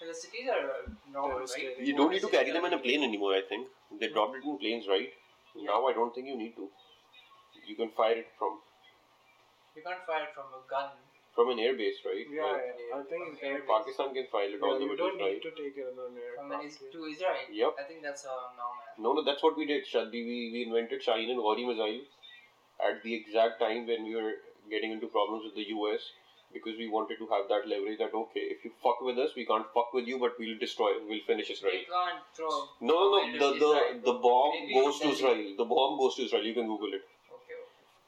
[0.00, 1.78] and the cities are uh, normal, right?
[1.78, 3.34] You don't need to carry them in a plane anymore.
[3.34, 3.68] I think
[4.00, 5.12] they dropped it in planes, right?
[5.54, 6.70] Now I don't think you need to.
[7.66, 8.60] You can fire it from
[9.76, 10.90] You can't fire it from a gun.
[11.34, 12.26] From an airbase, right?
[12.38, 13.50] Yeah, Like, yeah, I think Okay.
[13.56, 15.76] in Pakistan can file it yeah, all the you way don't to need to take
[15.82, 17.46] it on an From an is- to Israel.
[17.60, 17.76] Yep.
[17.82, 19.04] I think that's uh, now, man.
[19.06, 19.86] No, no, that's what we did.
[19.92, 22.00] Shadi, we, we invented Shaheen and Gauri missile
[22.88, 24.34] at the exact time when we were
[24.74, 26.10] getting into problems with the US
[26.52, 29.46] because we wanted to have that leverage that okay, if you fuck with us, we
[29.46, 31.80] can't fuck with you, but we'll destroy, we'll finish They Israel.
[31.92, 32.50] can't throw.
[32.82, 33.38] No, no, no.
[33.38, 34.00] The the Israel.
[34.10, 35.42] the bomb Maybe goes to then- Israel.
[35.62, 36.44] The bomb goes to Israel.
[36.50, 37.08] You can Google it.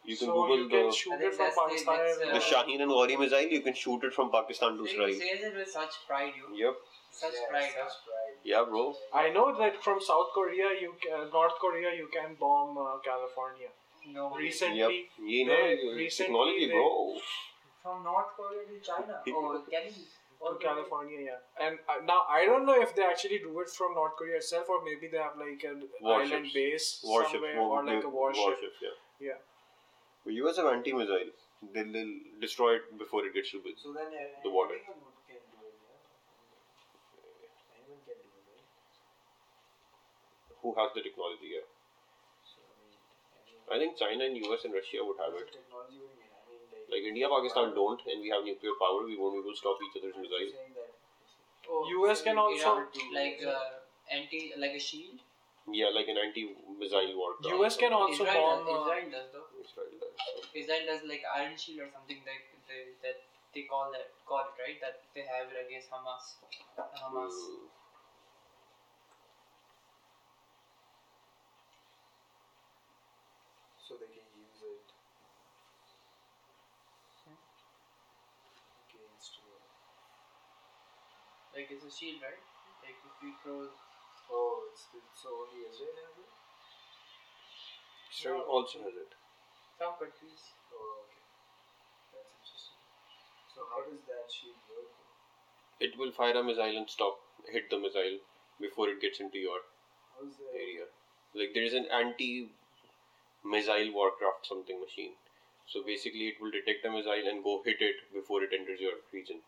[0.05, 0.13] Okay, okay.
[0.13, 2.01] You can so Google you can the shoot it from Pakistan.
[2.01, 3.41] and- uh, the Shaheen and Ghori missile.
[3.57, 5.15] You can shoot it from Pakistan to So he Israel.
[5.21, 6.49] says it with such pride, you.
[6.65, 6.75] Yep.
[7.11, 7.89] Such Yeah, pride, huh?
[7.89, 8.37] such pride.
[8.53, 8.83] Yeah, bro.
[9.13, 13.69] I know that from South Korea, you can, North Korea, you can bomb uh, California.
[14.17, 14.31] No.
[14.37, 14.91] Recently, Yep.
[15.35, 17.17] You know, they- recently technology, they- bro.
[17.85, 19.23] From North Korea to China.
[19.37, 19.95] Oh, Kelly.
[20.45, 21.67] to California, yeah.
[21.67, 24.69] And uh, now I don't know if they actually do it from North Korea itself,
[24.69, 26.33] or maybe they have like an Warships.
[26.33, 27.33] island base Warships.
[27.33, 28.43] somewhere, or like a warship.
[28.45, 29.29] Warships, yeah.
[29.29, 29.39] Yeah.
[30.27, 31.31] The US have anti-missile.
[31.73, 34.75] They'll, they'll destroy it before it gets to the So then uh, The water.
[34.75, 36.01] anyone would- can do it, yeah?
[37.79, 38.65] Anyone can do it, right?
[40.63, 41.49] who has the technology.
[41.57, 41.67] Yeah.
[42.51, 42.97] So, I mean,
[43.75, 45.49] I think China and US and Russia would have it.
[45.53, 46.33] technology what mean?
[46.33, 49.05] I mean, like, Like India, Pakistan don't, and we have nuclear power.
[49.05, 50.53] We won't be able to stop each other's you're missiles.
[51.69, 52.75] Oh, US can also-
[53.21, 55.21] like uh, anti, like a shield.
[55.73, 57.31] Yeah, like an anti-missile war.
[57.59, 58.67] US can also Israel bomb.
[58.67, 59.49] does, Uh, Israel does though.
[59.65, 60.59] Israel does, so.
[60.59, 63.19] Israel like Iron Shield or something like they, that
[63.55, 66.37] they call that call it right that they have it against Hamas.
[66.79, 67.35] Hamas.
[67.35, 67.69] Mm.
[73.87, 74.83] so they can use it
[77.25, 77.37] Hmm.
[78.89, 79.59] against uh,
[81.55, 82.43] Like it's a shield, right?
[82.83, 83.69] Like if you throw
[84.31, 86.31] oh it's, it's so only Israel has it
[88.13, 88.45] Israel No.
[88.45, 89.15] also has it.
[89.85, 90.43] Some countries.
[90.73, 91.21] oh okay
[92.13, 92.81] that's interesting
[93.55, 94.93] so how does that shield work
[95.87, 97.17] It will fire a missile and stop,
[97.55, 98.15] hit the missile
[98.65, 99.59] before it gets into your
[100.55, 100.87] area.
[101.41, 105.13] Like there is an anti-missile warcraft something machine.
[105.67, 108.97] So basically, it will detect a missile and go hit it before it enters your
[109.19, 109.43] region.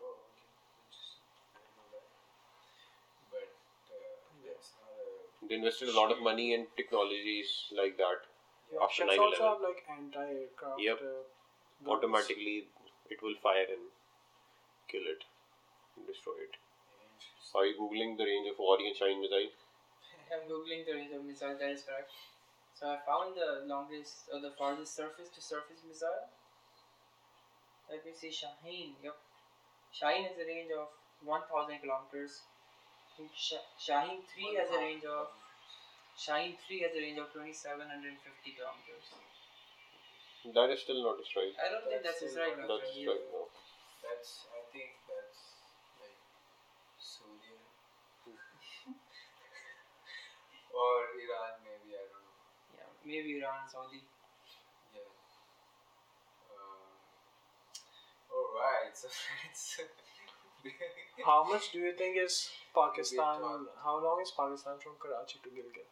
[0.00, 0.48] oh okay
[0.82, 1.22] interesting
[1.54, 2.06] I didn't know that
[3.30, 3.48] but
[4.00, 4.10] uh,
[4.48, 8.31] that's not a They invested a lot of money in technologies like that.
[8.72, 9.26] Yeah, After ships 9/11.
[9.26, 10.80] also have like anti-aircraft.
[10.80, 11.00] Yep.
[11.02, 11.90] Uh.
[11.90, 12.68] Automatically,
[13.10, 13.86] it will fire and
[14.88, 15.24] kill it,
[15.96, 16.54] and destroy it.
[16.56, 19.48] interesting Are you googling the range of Ori and Shine missile?
[20.32, 21.56] I'm googling the range of missile.
[21.58, 22.10] That is correct.
[22.74, 26.22] So I found the longest or the farthest surface to surface missile.
[27.90, 28.94] Let me see Shaheen.
[29.02, 29.16] Yep.
[29.92, 30.88] Shaheen has a range of
[31.24, 32.40] 1000 kilometers.
[33.36, 35.28] Sh- Shaheen 3 has a range of
[36.18, 39.04] Shaheen 3 has a range of 2750 kilometers.
[40.54, 41.52] That is still not Israel.
[41.54, 42.58] I don't think That's that's still Israel.
[42.58, 43.02] not- That's actually.
[43.06, 43.46] Israel now.
[44.02, 45.42] That's I think that's
[46.02, 46.18] like
[46.98, 47.54] Saudi
[50.74, 52.34] or Iran maybe I don't know.
[52.74, 54.02] Yeah, maybe Iran, Saudi.
[54.90, 55.06] Yeah.
[56.50, 56.90] Um,
[58.34, 58.90] all right.
[58.90, 59.06] So
[59.46, 59.78] it's
[61.24, 63.38] How much do you think is Pakistan?
[63.38, 63.70] talk.
[63.78, 65.86] How long is Pakistan from Karachi to Gilgit?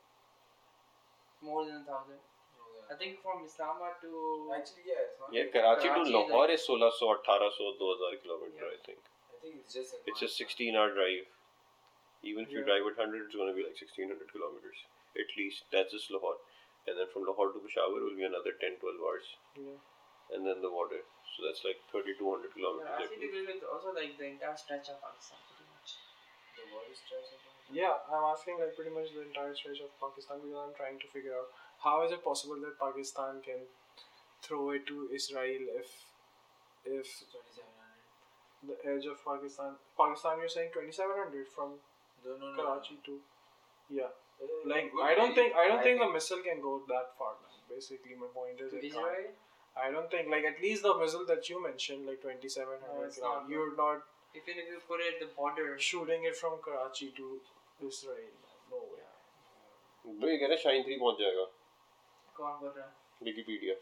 [1.43, 2.20] More than a thousand.
[2.91, 5.30] I think from Islamabad to Actually, yeah, it's not.
[5.30, 8.74] Yeah, like- Karachi to Karachi is Lahore is 1600, 1800, 2000 kilometer, Yeah.
[8.74, 9.01] I think.
[9.30, 9.95] I think it's just.
[10.11, 11.26] It's a 16 hour drive.
[12.22, 14.76] Even if you drive at 100, it's going to be like 1600 kilometers.
[15.16, 15.64] At least.
[15.72, 16.36] That's just Lahore.
[16.84, 19.26] And then from Lahore to Peshawar will be another 10 12 hours.
[19.57, 19.78] Yeah.
[20.34, 21.01] And then the water.
[21.36, 22.91] So that's like 3200 kilometers.
[22.91, 23.62] Karachi at to least.
[23.62, 25.97] Is also like the entire stretch of Pakistan, pretty much.
[26.59, 27.49] The water stretch of it.
[27.72, 31.06] Yeah, I'm asking like pretty much the entire stretch of Pakistan because I'm trying to
[31.12, 31.48] figure out
[31.84, 33.62] how is it possible that Pakistan can
[34.42, 35.90] throw it to Israel if
[36.84, 37.06] if
[38.68, 41.78] the edge of Pakistan Pakistan you're saying 2700 from
[42.24, 42.56] No, no, no.
[42.62, 43.14] Karachi to
[44.00, 44.10] yeah
[44.44, 47.56] Uh, like I don't think I don't think the missile can go that far man.
[47.72, 49.34] basically my point is it can't.
[49.86, 53.18] I don't think like at least the missile that you mentioned like 2700 No, it's
[53.18, 53.50] kilometers, not.
[53.54, 53.98] you're not
[54.40, 57.26] even if you put it at the border, shooting it from Karachi to
[57.89, 58.16] Israel,
[58.72, 59.05] way.
[60.20, 61.45] Bro, you get a Shaheen 3 पहुंच जाएगा
[62.37, 63.28] कौन बोल रहा that?
[63.28, 63.76] Wikipedia.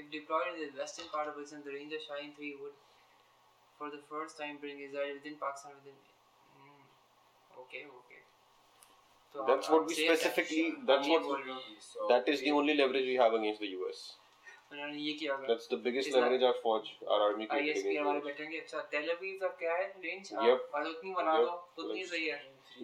[0.00, 2.76] If deployed in the western part of Pakistan, the range of Shaheen 3 would,
[3.78, 5.96] for the first time, bring Israel within Pakistan within.
[6.56, 6.82] Hmm,
[7.64, 8.22] okay, okay.
[9.48, 10.74] That's what we specifically.
[10.90, 11.24] That's what.
[12.08, 14.04] That is the only leverage we have against the US.
[14.71, 17.55] उन्होंने ये किया होगा That's the biggest Is that- leverage our forge, our army created
[17.55, 18.37] ISP against हमारे the US.
[18.37, 20.69] बैठेंगे अच्छा तेल अवीव का क्या है रेंज Yep.
[20.75, 21.45] और उतनी बना Yep.
[21.45, 22.39] दो उतनी Let's- सही है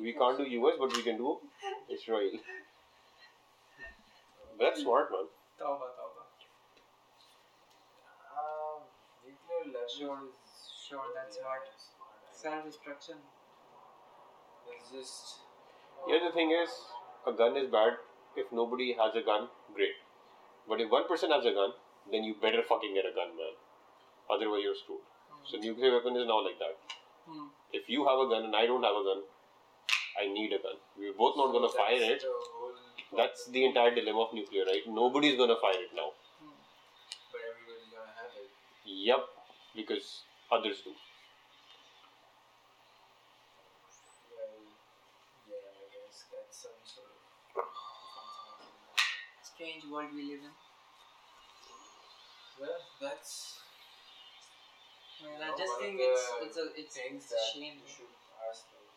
[0.05, 1.29] We can't do US, but we can do
[1.97, 2.33] Israel.
[4.61, 5.27] That's smart, man.
[5.59, 6.23] तौबा तौबा
[8.41, 8.81] Um,
[9.23, 10.17] nuclear leverage Sure.
[10.25, 11.69] is Sure, that's yeah, smart.
[11.85, 12.27] smart.
[12.27, 13.21] I self destruction
[14.67, 14.75] guess.
[14.75, 15.31] It's just.
[16.11, 16.75] Yeah, the thing is,
[17.25, 17.97] a gun is bad.
[18.35, 19.47] If nobody has a gun,
[19.79, 20.03] great.
[20.72, 21.72] But if one person has a gun,
[22.10, 23.52] then you better fucking get a gun, man.
[24.32, 25.04] Otherwise, you're screwed.
[25.44, 26.78] So nuclear weapon is now like that.
[27.28, 27.48] Hmm.
[27.74, 29.20] If you have a gun and I don't have a gun,
[30.16, 30.80] I need a gun.
[30.96, 32.24] We're both not gonna fire it.
[32.24, 34.80] The That's the entire dilemma of nuclear, right?
[34.88, 36.16] Nobody's gonna fire it now.
[36.40, 38.48] But everybody's gonna have it.
[38.86, 39.28] Yep,
[39.76, 40.96] because others do.
[44.32, 44.56] Well,
[45.52, 47.22] yeah, I guess that's some sort of
[49.62, 50.54] strange world we live in.
[52.58, 53.62] Well, that's.
[55.22, 57.78] I, I just think it's it's a it's, it's a shame.
[57.78, 58.10] You should
[58.42, 58.90] ask like,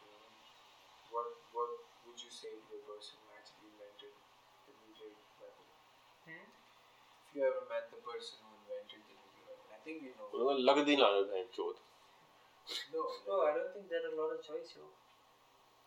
[1.13, 1.69] what what
[2.09, 4.17] would you say to the person who actually invented
[4.65, 5.69] the nuclear weapon?
[6.25, 6.49] Hmm?
[6.49, 10.33] If you ever met the person who invented the nuclear weapon, I think you know.
[10.33, 10.73] Well, no,
[12.89, 14.89] no, oh, I don't think there are a lot of choice here.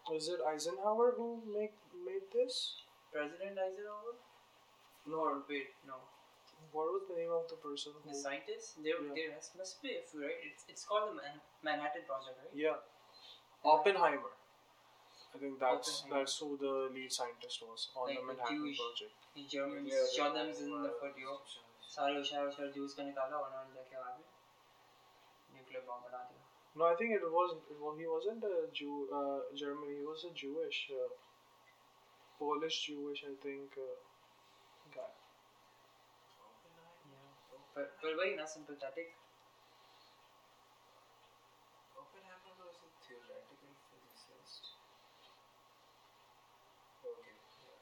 [0.07, 1.75] Was it Eisenhower who make
[2.07, 2.87] made this?
[3.11, 4.15] President Eisenhower?
[5.06, 5.18] No.
[5.20, 5.96] Or wait, no.
[6.72, 8.16] What was the name of the person The who?
[8.20, 8.76] scientists?
[8.84, 9.14] There, Yeah.
[9.18, 10.40] there must, must be a few, right?
[10.50, 12.54] It's, it's called the Man- Manhattan Project, right?
[12.56, 12.78] Yeah,
[13.64, 14.32] Oppenheimer.
[15.36, 16.20] I think that's Oppenheimer.
[16.24, 19.14] that's who the lead scientist was on Like the the Manhattan Jewish- project.
[19.36, 21.36] The Germans nuclear shot them weapon in the or foot, yo.
[21.54, 21.70] something.
[21.94, 24.24] सारे होशियार होशियार juice का निकाला और उन्होंने जाके वहाँ पे
[25.58, 26.42] न्यूक्लियर बॉम्ब बना दिया
[26.76, 27.52] No, I think it was
[27.82, 28.94] well, he wasn't a Jew.
[29.18, 29.90] Uh, German.
[29.96, 31.10] He was a Jewish, uh,
[32.40, 33.78] Polish Jewish, I think.
[33.78, 33.92] Uh,
[37.79, 37.85] Yeah.
[37.87, 39.15] But, but very not sympathetic.
[41.95, 44.73] Oppenheimer was a theoretical physicist.
[47.05, 47.79] Okay, yeah.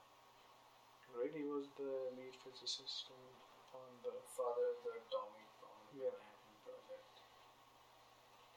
[1.17, 3.33] Right, he was the lead physicist on,
[3.81, 4.13] on the.
[4.37, 6.13] Father of the atomic bomb in Yeah.
[6.13, 7.17] Manhattan Project.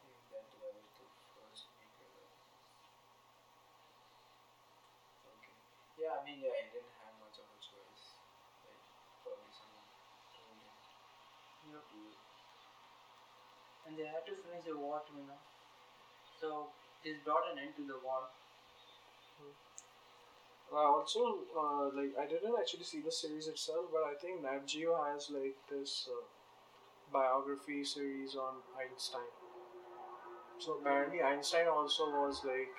[0.04, 2.44] He then developed the first nuclear weapon.
[5.32, 5.56] Okay.
[6.04, 8.04] Yeah, I mean, yeah, he didn't have much of a choice.
[8.68, 8.84] Like,
[9.24, 9.88] probably someone
[10.36, 10.76] told him.
[11.72, 11.84] Yep.
[11.88, 12.18] to do it.
[13.90, 15.42] And they had to finish the war too, you know.
[16.40, 16.70] So
[17.04, 18.30] this brought an end to the war.
[20.72, 24.68] I also uh, like I didn't actually see the series itself, but I think Nat
[24.68, 26.22] Geo has like this uh,
[27.12, 29.30] biography series on Einstein.
[30.60, 32.76] So apparently Einstein also was like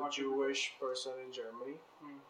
[0.00, 2.16] a Jewish person in Germany, Hmm.
[2.16, 2.20] and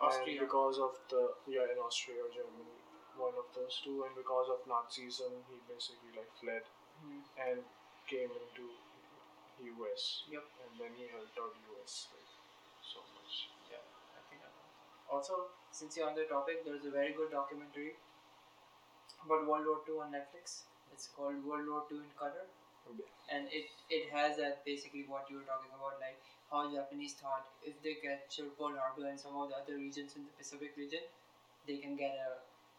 [0.00, 0.40] Austria.
[0.40, 2.74] because of the yeah in Austria or Germany,
[3.16, 6.62] one of those two, and because of Nazism, he basically like fled
[7.04, 7.20] Hmm.
[7.46, 7.64] and
[8.08, 8.64] came into
[9.64, 10.44] US, Yep.
[10.64, 12.30] and then he helped out US like
[12.92, 13.48] so much.
[13.70, 13.84] Yeah,
[14.18, 15.16] I think I know.
[15.16, 17.94] Also, since you're on the topic, there's a very good documentary
[19.24, 20.62] about World War II on Netflix.
[20.92, 22.44] It's called World War II in Color.
[22.90, 23.04] Okay.
[23.28, 26.16] And it, it has that basically what you were talking about, like
[26.50, 30.22] how Japanese thought if they capture Pearl Harbor and some of the other regions in
[30.24, 31.00] the Pacific region,
[31.66, 32.36] they can get a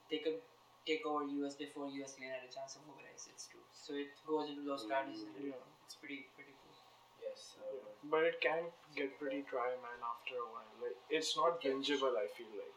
[0.09, 0.37] they could
[0.85, 3.64] take over US before US even had a chance to mobilize its troops.
[3.85, 5.61] So it goes into those strategies and Yeah.
[5.85, 6.77] It's pretty pretty cool.
[7.23, 8.11] Yes, uh, Yeah.
[8.13, 8.63] But it can
[8.99, 10.71] get pretty dry, man, after a while.
[10.83, 12.17] Like it's not bingeable.
[12.25, 12.73] I feel like.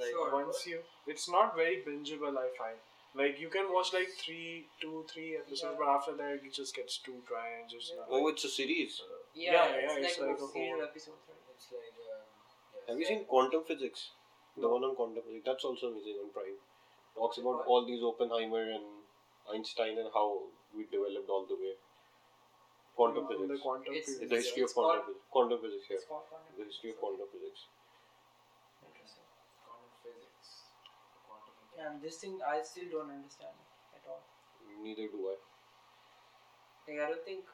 [0.00, 0.30] Like Sure.
[0.38, 2.36] once you, it's not very bingeable.
[2.46, 2.78] I find.
[3.20, 6.98] Like you can watch like three, two, three episodes, but after that it just gets
[7.08, 7.90] too dry and just.
[7.92, 8.00] Yeah.
[8.00, 9.00] not, Oh, like- it's a series.
[9.34, 11.54] Yeah, Yeah, it's yeah, like, it's a like a whole- of episodes, right?
[11.54, 12.86] it's like, yes.
[12.88, 14.10] Have you seen Quantum Physics?
[14.56, 15.44] The one on quantum physics.
[15.46, 16.56] That's also amazing on Prime.
[17.16, 18.84] Talks about all these Oppenheimer and
[19.52, 20.26] Einstein and how
[20.74, 21.74] we developed all the way.
[22.96, 23.62] Quantum on the physics.
[23.62, 24.30] quantum It's- physics.
[24.30, 25.26] the history of It's quantum physics.
[25.30, 25.98] Quantum physics, yeah.
[26.08, 27.60] quantum The history of quantum physics.
[28.86, 29.24] Interesting.
[29.66, 30.48] Quantum physics.
[31.26, 33.56] Quantum Yeah, and this thing I still don't understand
[33.96, 34.22] at all.
[34.82, 35.36] Neither do I.
[36.88, 37.44] Like I don't think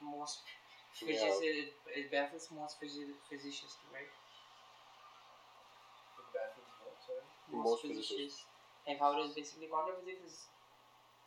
[0.00, 1.06] most Yeah.
[1.08, 4.08] physicists it, it baffles most physi- physicists, right?
[6.18, 7.24] It baffles what, sorry?
[7.68, 8.44] Most physicists.
[8.86, 10.46] Like how it is basically quantum physics is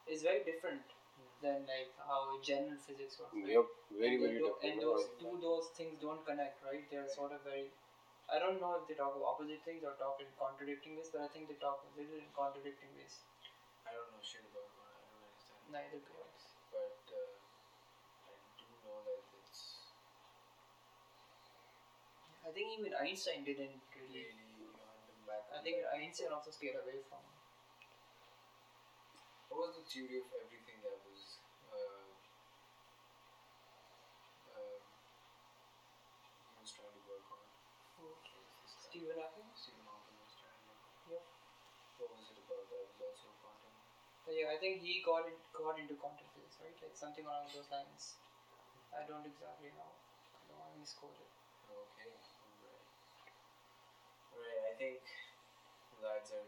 [0.08, 0.82] is very different
[1.42, 3.34] than like how general physics works.
[3.36, 3.54] right?
[3.56, 4.74] Yep, very, and very don't- different.
[4.74, 6.84] And those two those things don't connect, right?
[6.92, 7.68] They're sort of very.
[8.32, 11.22] I don't know if they talk about opposite things or talk in contradicting ways, but
[11.26, 13.20] I think they talk a little in contradicting ways.
[13.88, 14.86] I don't know shit about one.
[14.94, 15.62] I don't understand.
[15.74, 16.30] Neither do I.
[16.70, 17.34] But uh,
[18.30, 19.90] I do know that it's
[22.46, 24.26] I think even Einstein didn't really.
[24.26, 25.44] really on back.
[25.54, 27.22] I think Einstein also stayed away from.
[29.50, 31.38] What was the theory of everything that was
[31.68, 32.08] uh,
[34.56, 34.80] um,
[36.52, 37.42] he was trying to work on?
[38.00, 38.72] This?
[38.90, 39.48] Stephen Hawking.
[39.56, 40.94] Stephen Hawking was trying to work on.
[41.10, 41.24] Yep.
[42.00, 43.74] What was it about that was also quantum?
[44.26, 46.76] But yeah, I think he got it got into quantum physics, right?
[46.82, 48.16] Like something along those lines.
[48.94, 49.92] I don't exactly know.
[50.38, 51.32] I don't want to misquote it.
[51.70, 52.86] Okay, alright.
[54.34, 55.00] Alright, I think
[56.02, 56.46] lads are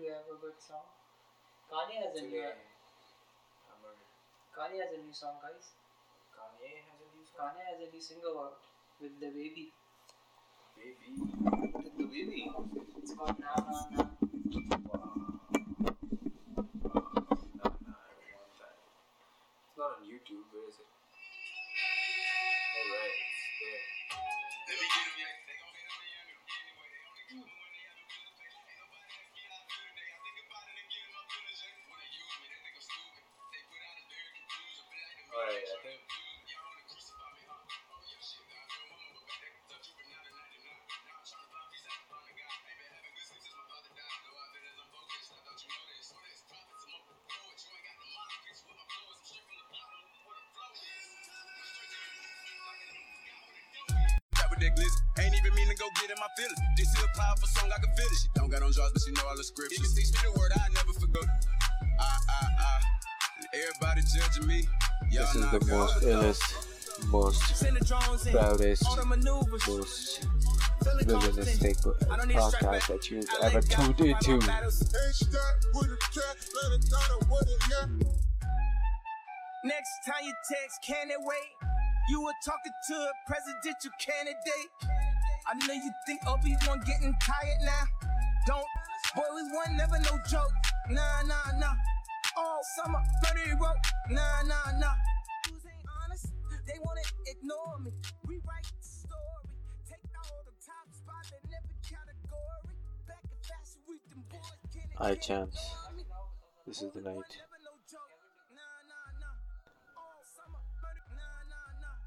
[0.00, 0.88] to have a good song.
[1.68, 2.56] Kanye has a new Today,
[4.56, 5.76] Kanye has a new song, guys.
[6.32, 7.52] Kanye has a new song.
[7.52, 8.64] Kanye has a new single out
[8.96, 9.76] with DaBaby.
[10.72, 11.20] Baby.
[11.20, 12.48] With DaBaby.
[12.96, 14.08] It's called Na Na Na.
[14.88, 15.20] Wow.
[17.60, 18.80] Nah, nah, I don't want that.
[19.68, 20.48] It's not on YouTube.
[20.48, 20.88] Where is it?
[20.88, 20.96] Oh,
[22.88, 23.84] Alright, it's there.
[24.64, 25.69] Alright,
[57.20, 58.18] This is song, I can feel it.
[58.22, 59.78] She don't got on jaws, but she know all the scriptures.
[59.78, 61.28] If you teach me the word, I never forget.
[62.00, 62.80] Ah, ah, ah.
[63.52, 64.68] Everybody judging me.
[65.10, 69.66] Y'all This is the most illest, most Send the drones proudest, All the maneuvers.
[69.66, 70.26] most
[70.84, 71.10] Feel it
[72.10, 74.46] I don't a strap podcast that you've ever laid down, tuned fight into.
[79.64, 81.70] Next time you text, can it wait?
[82.08, 84.70] You were talking to a presidential candidate.
[85.50, 87.82] I know you think Obi-Wan getting tired now.
[88.46, 88.64] Don't.
[89.16, 90.52] Boy, we won, never no joke.
[90.88, 91.74] Nah, nah, nah.
[92.36, 93.82] All summer, flirty rope.
[94.10, 94.94] Nah, nah, nah.
[95.50, 96.26] Who's ain't honest?
[96.68, 97.90] They wanna ignore me.
[98.24, 99.50] Rewrite the story.
[99.90, 102.78] Take all the top spots in every category.
[103.08, 105.58] Back in fashion week, them boys can't champs.
[106.64, 107.26] This is the night.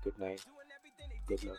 [0.02, 0.42] Good night.
[1.28, 1.58] Good luck.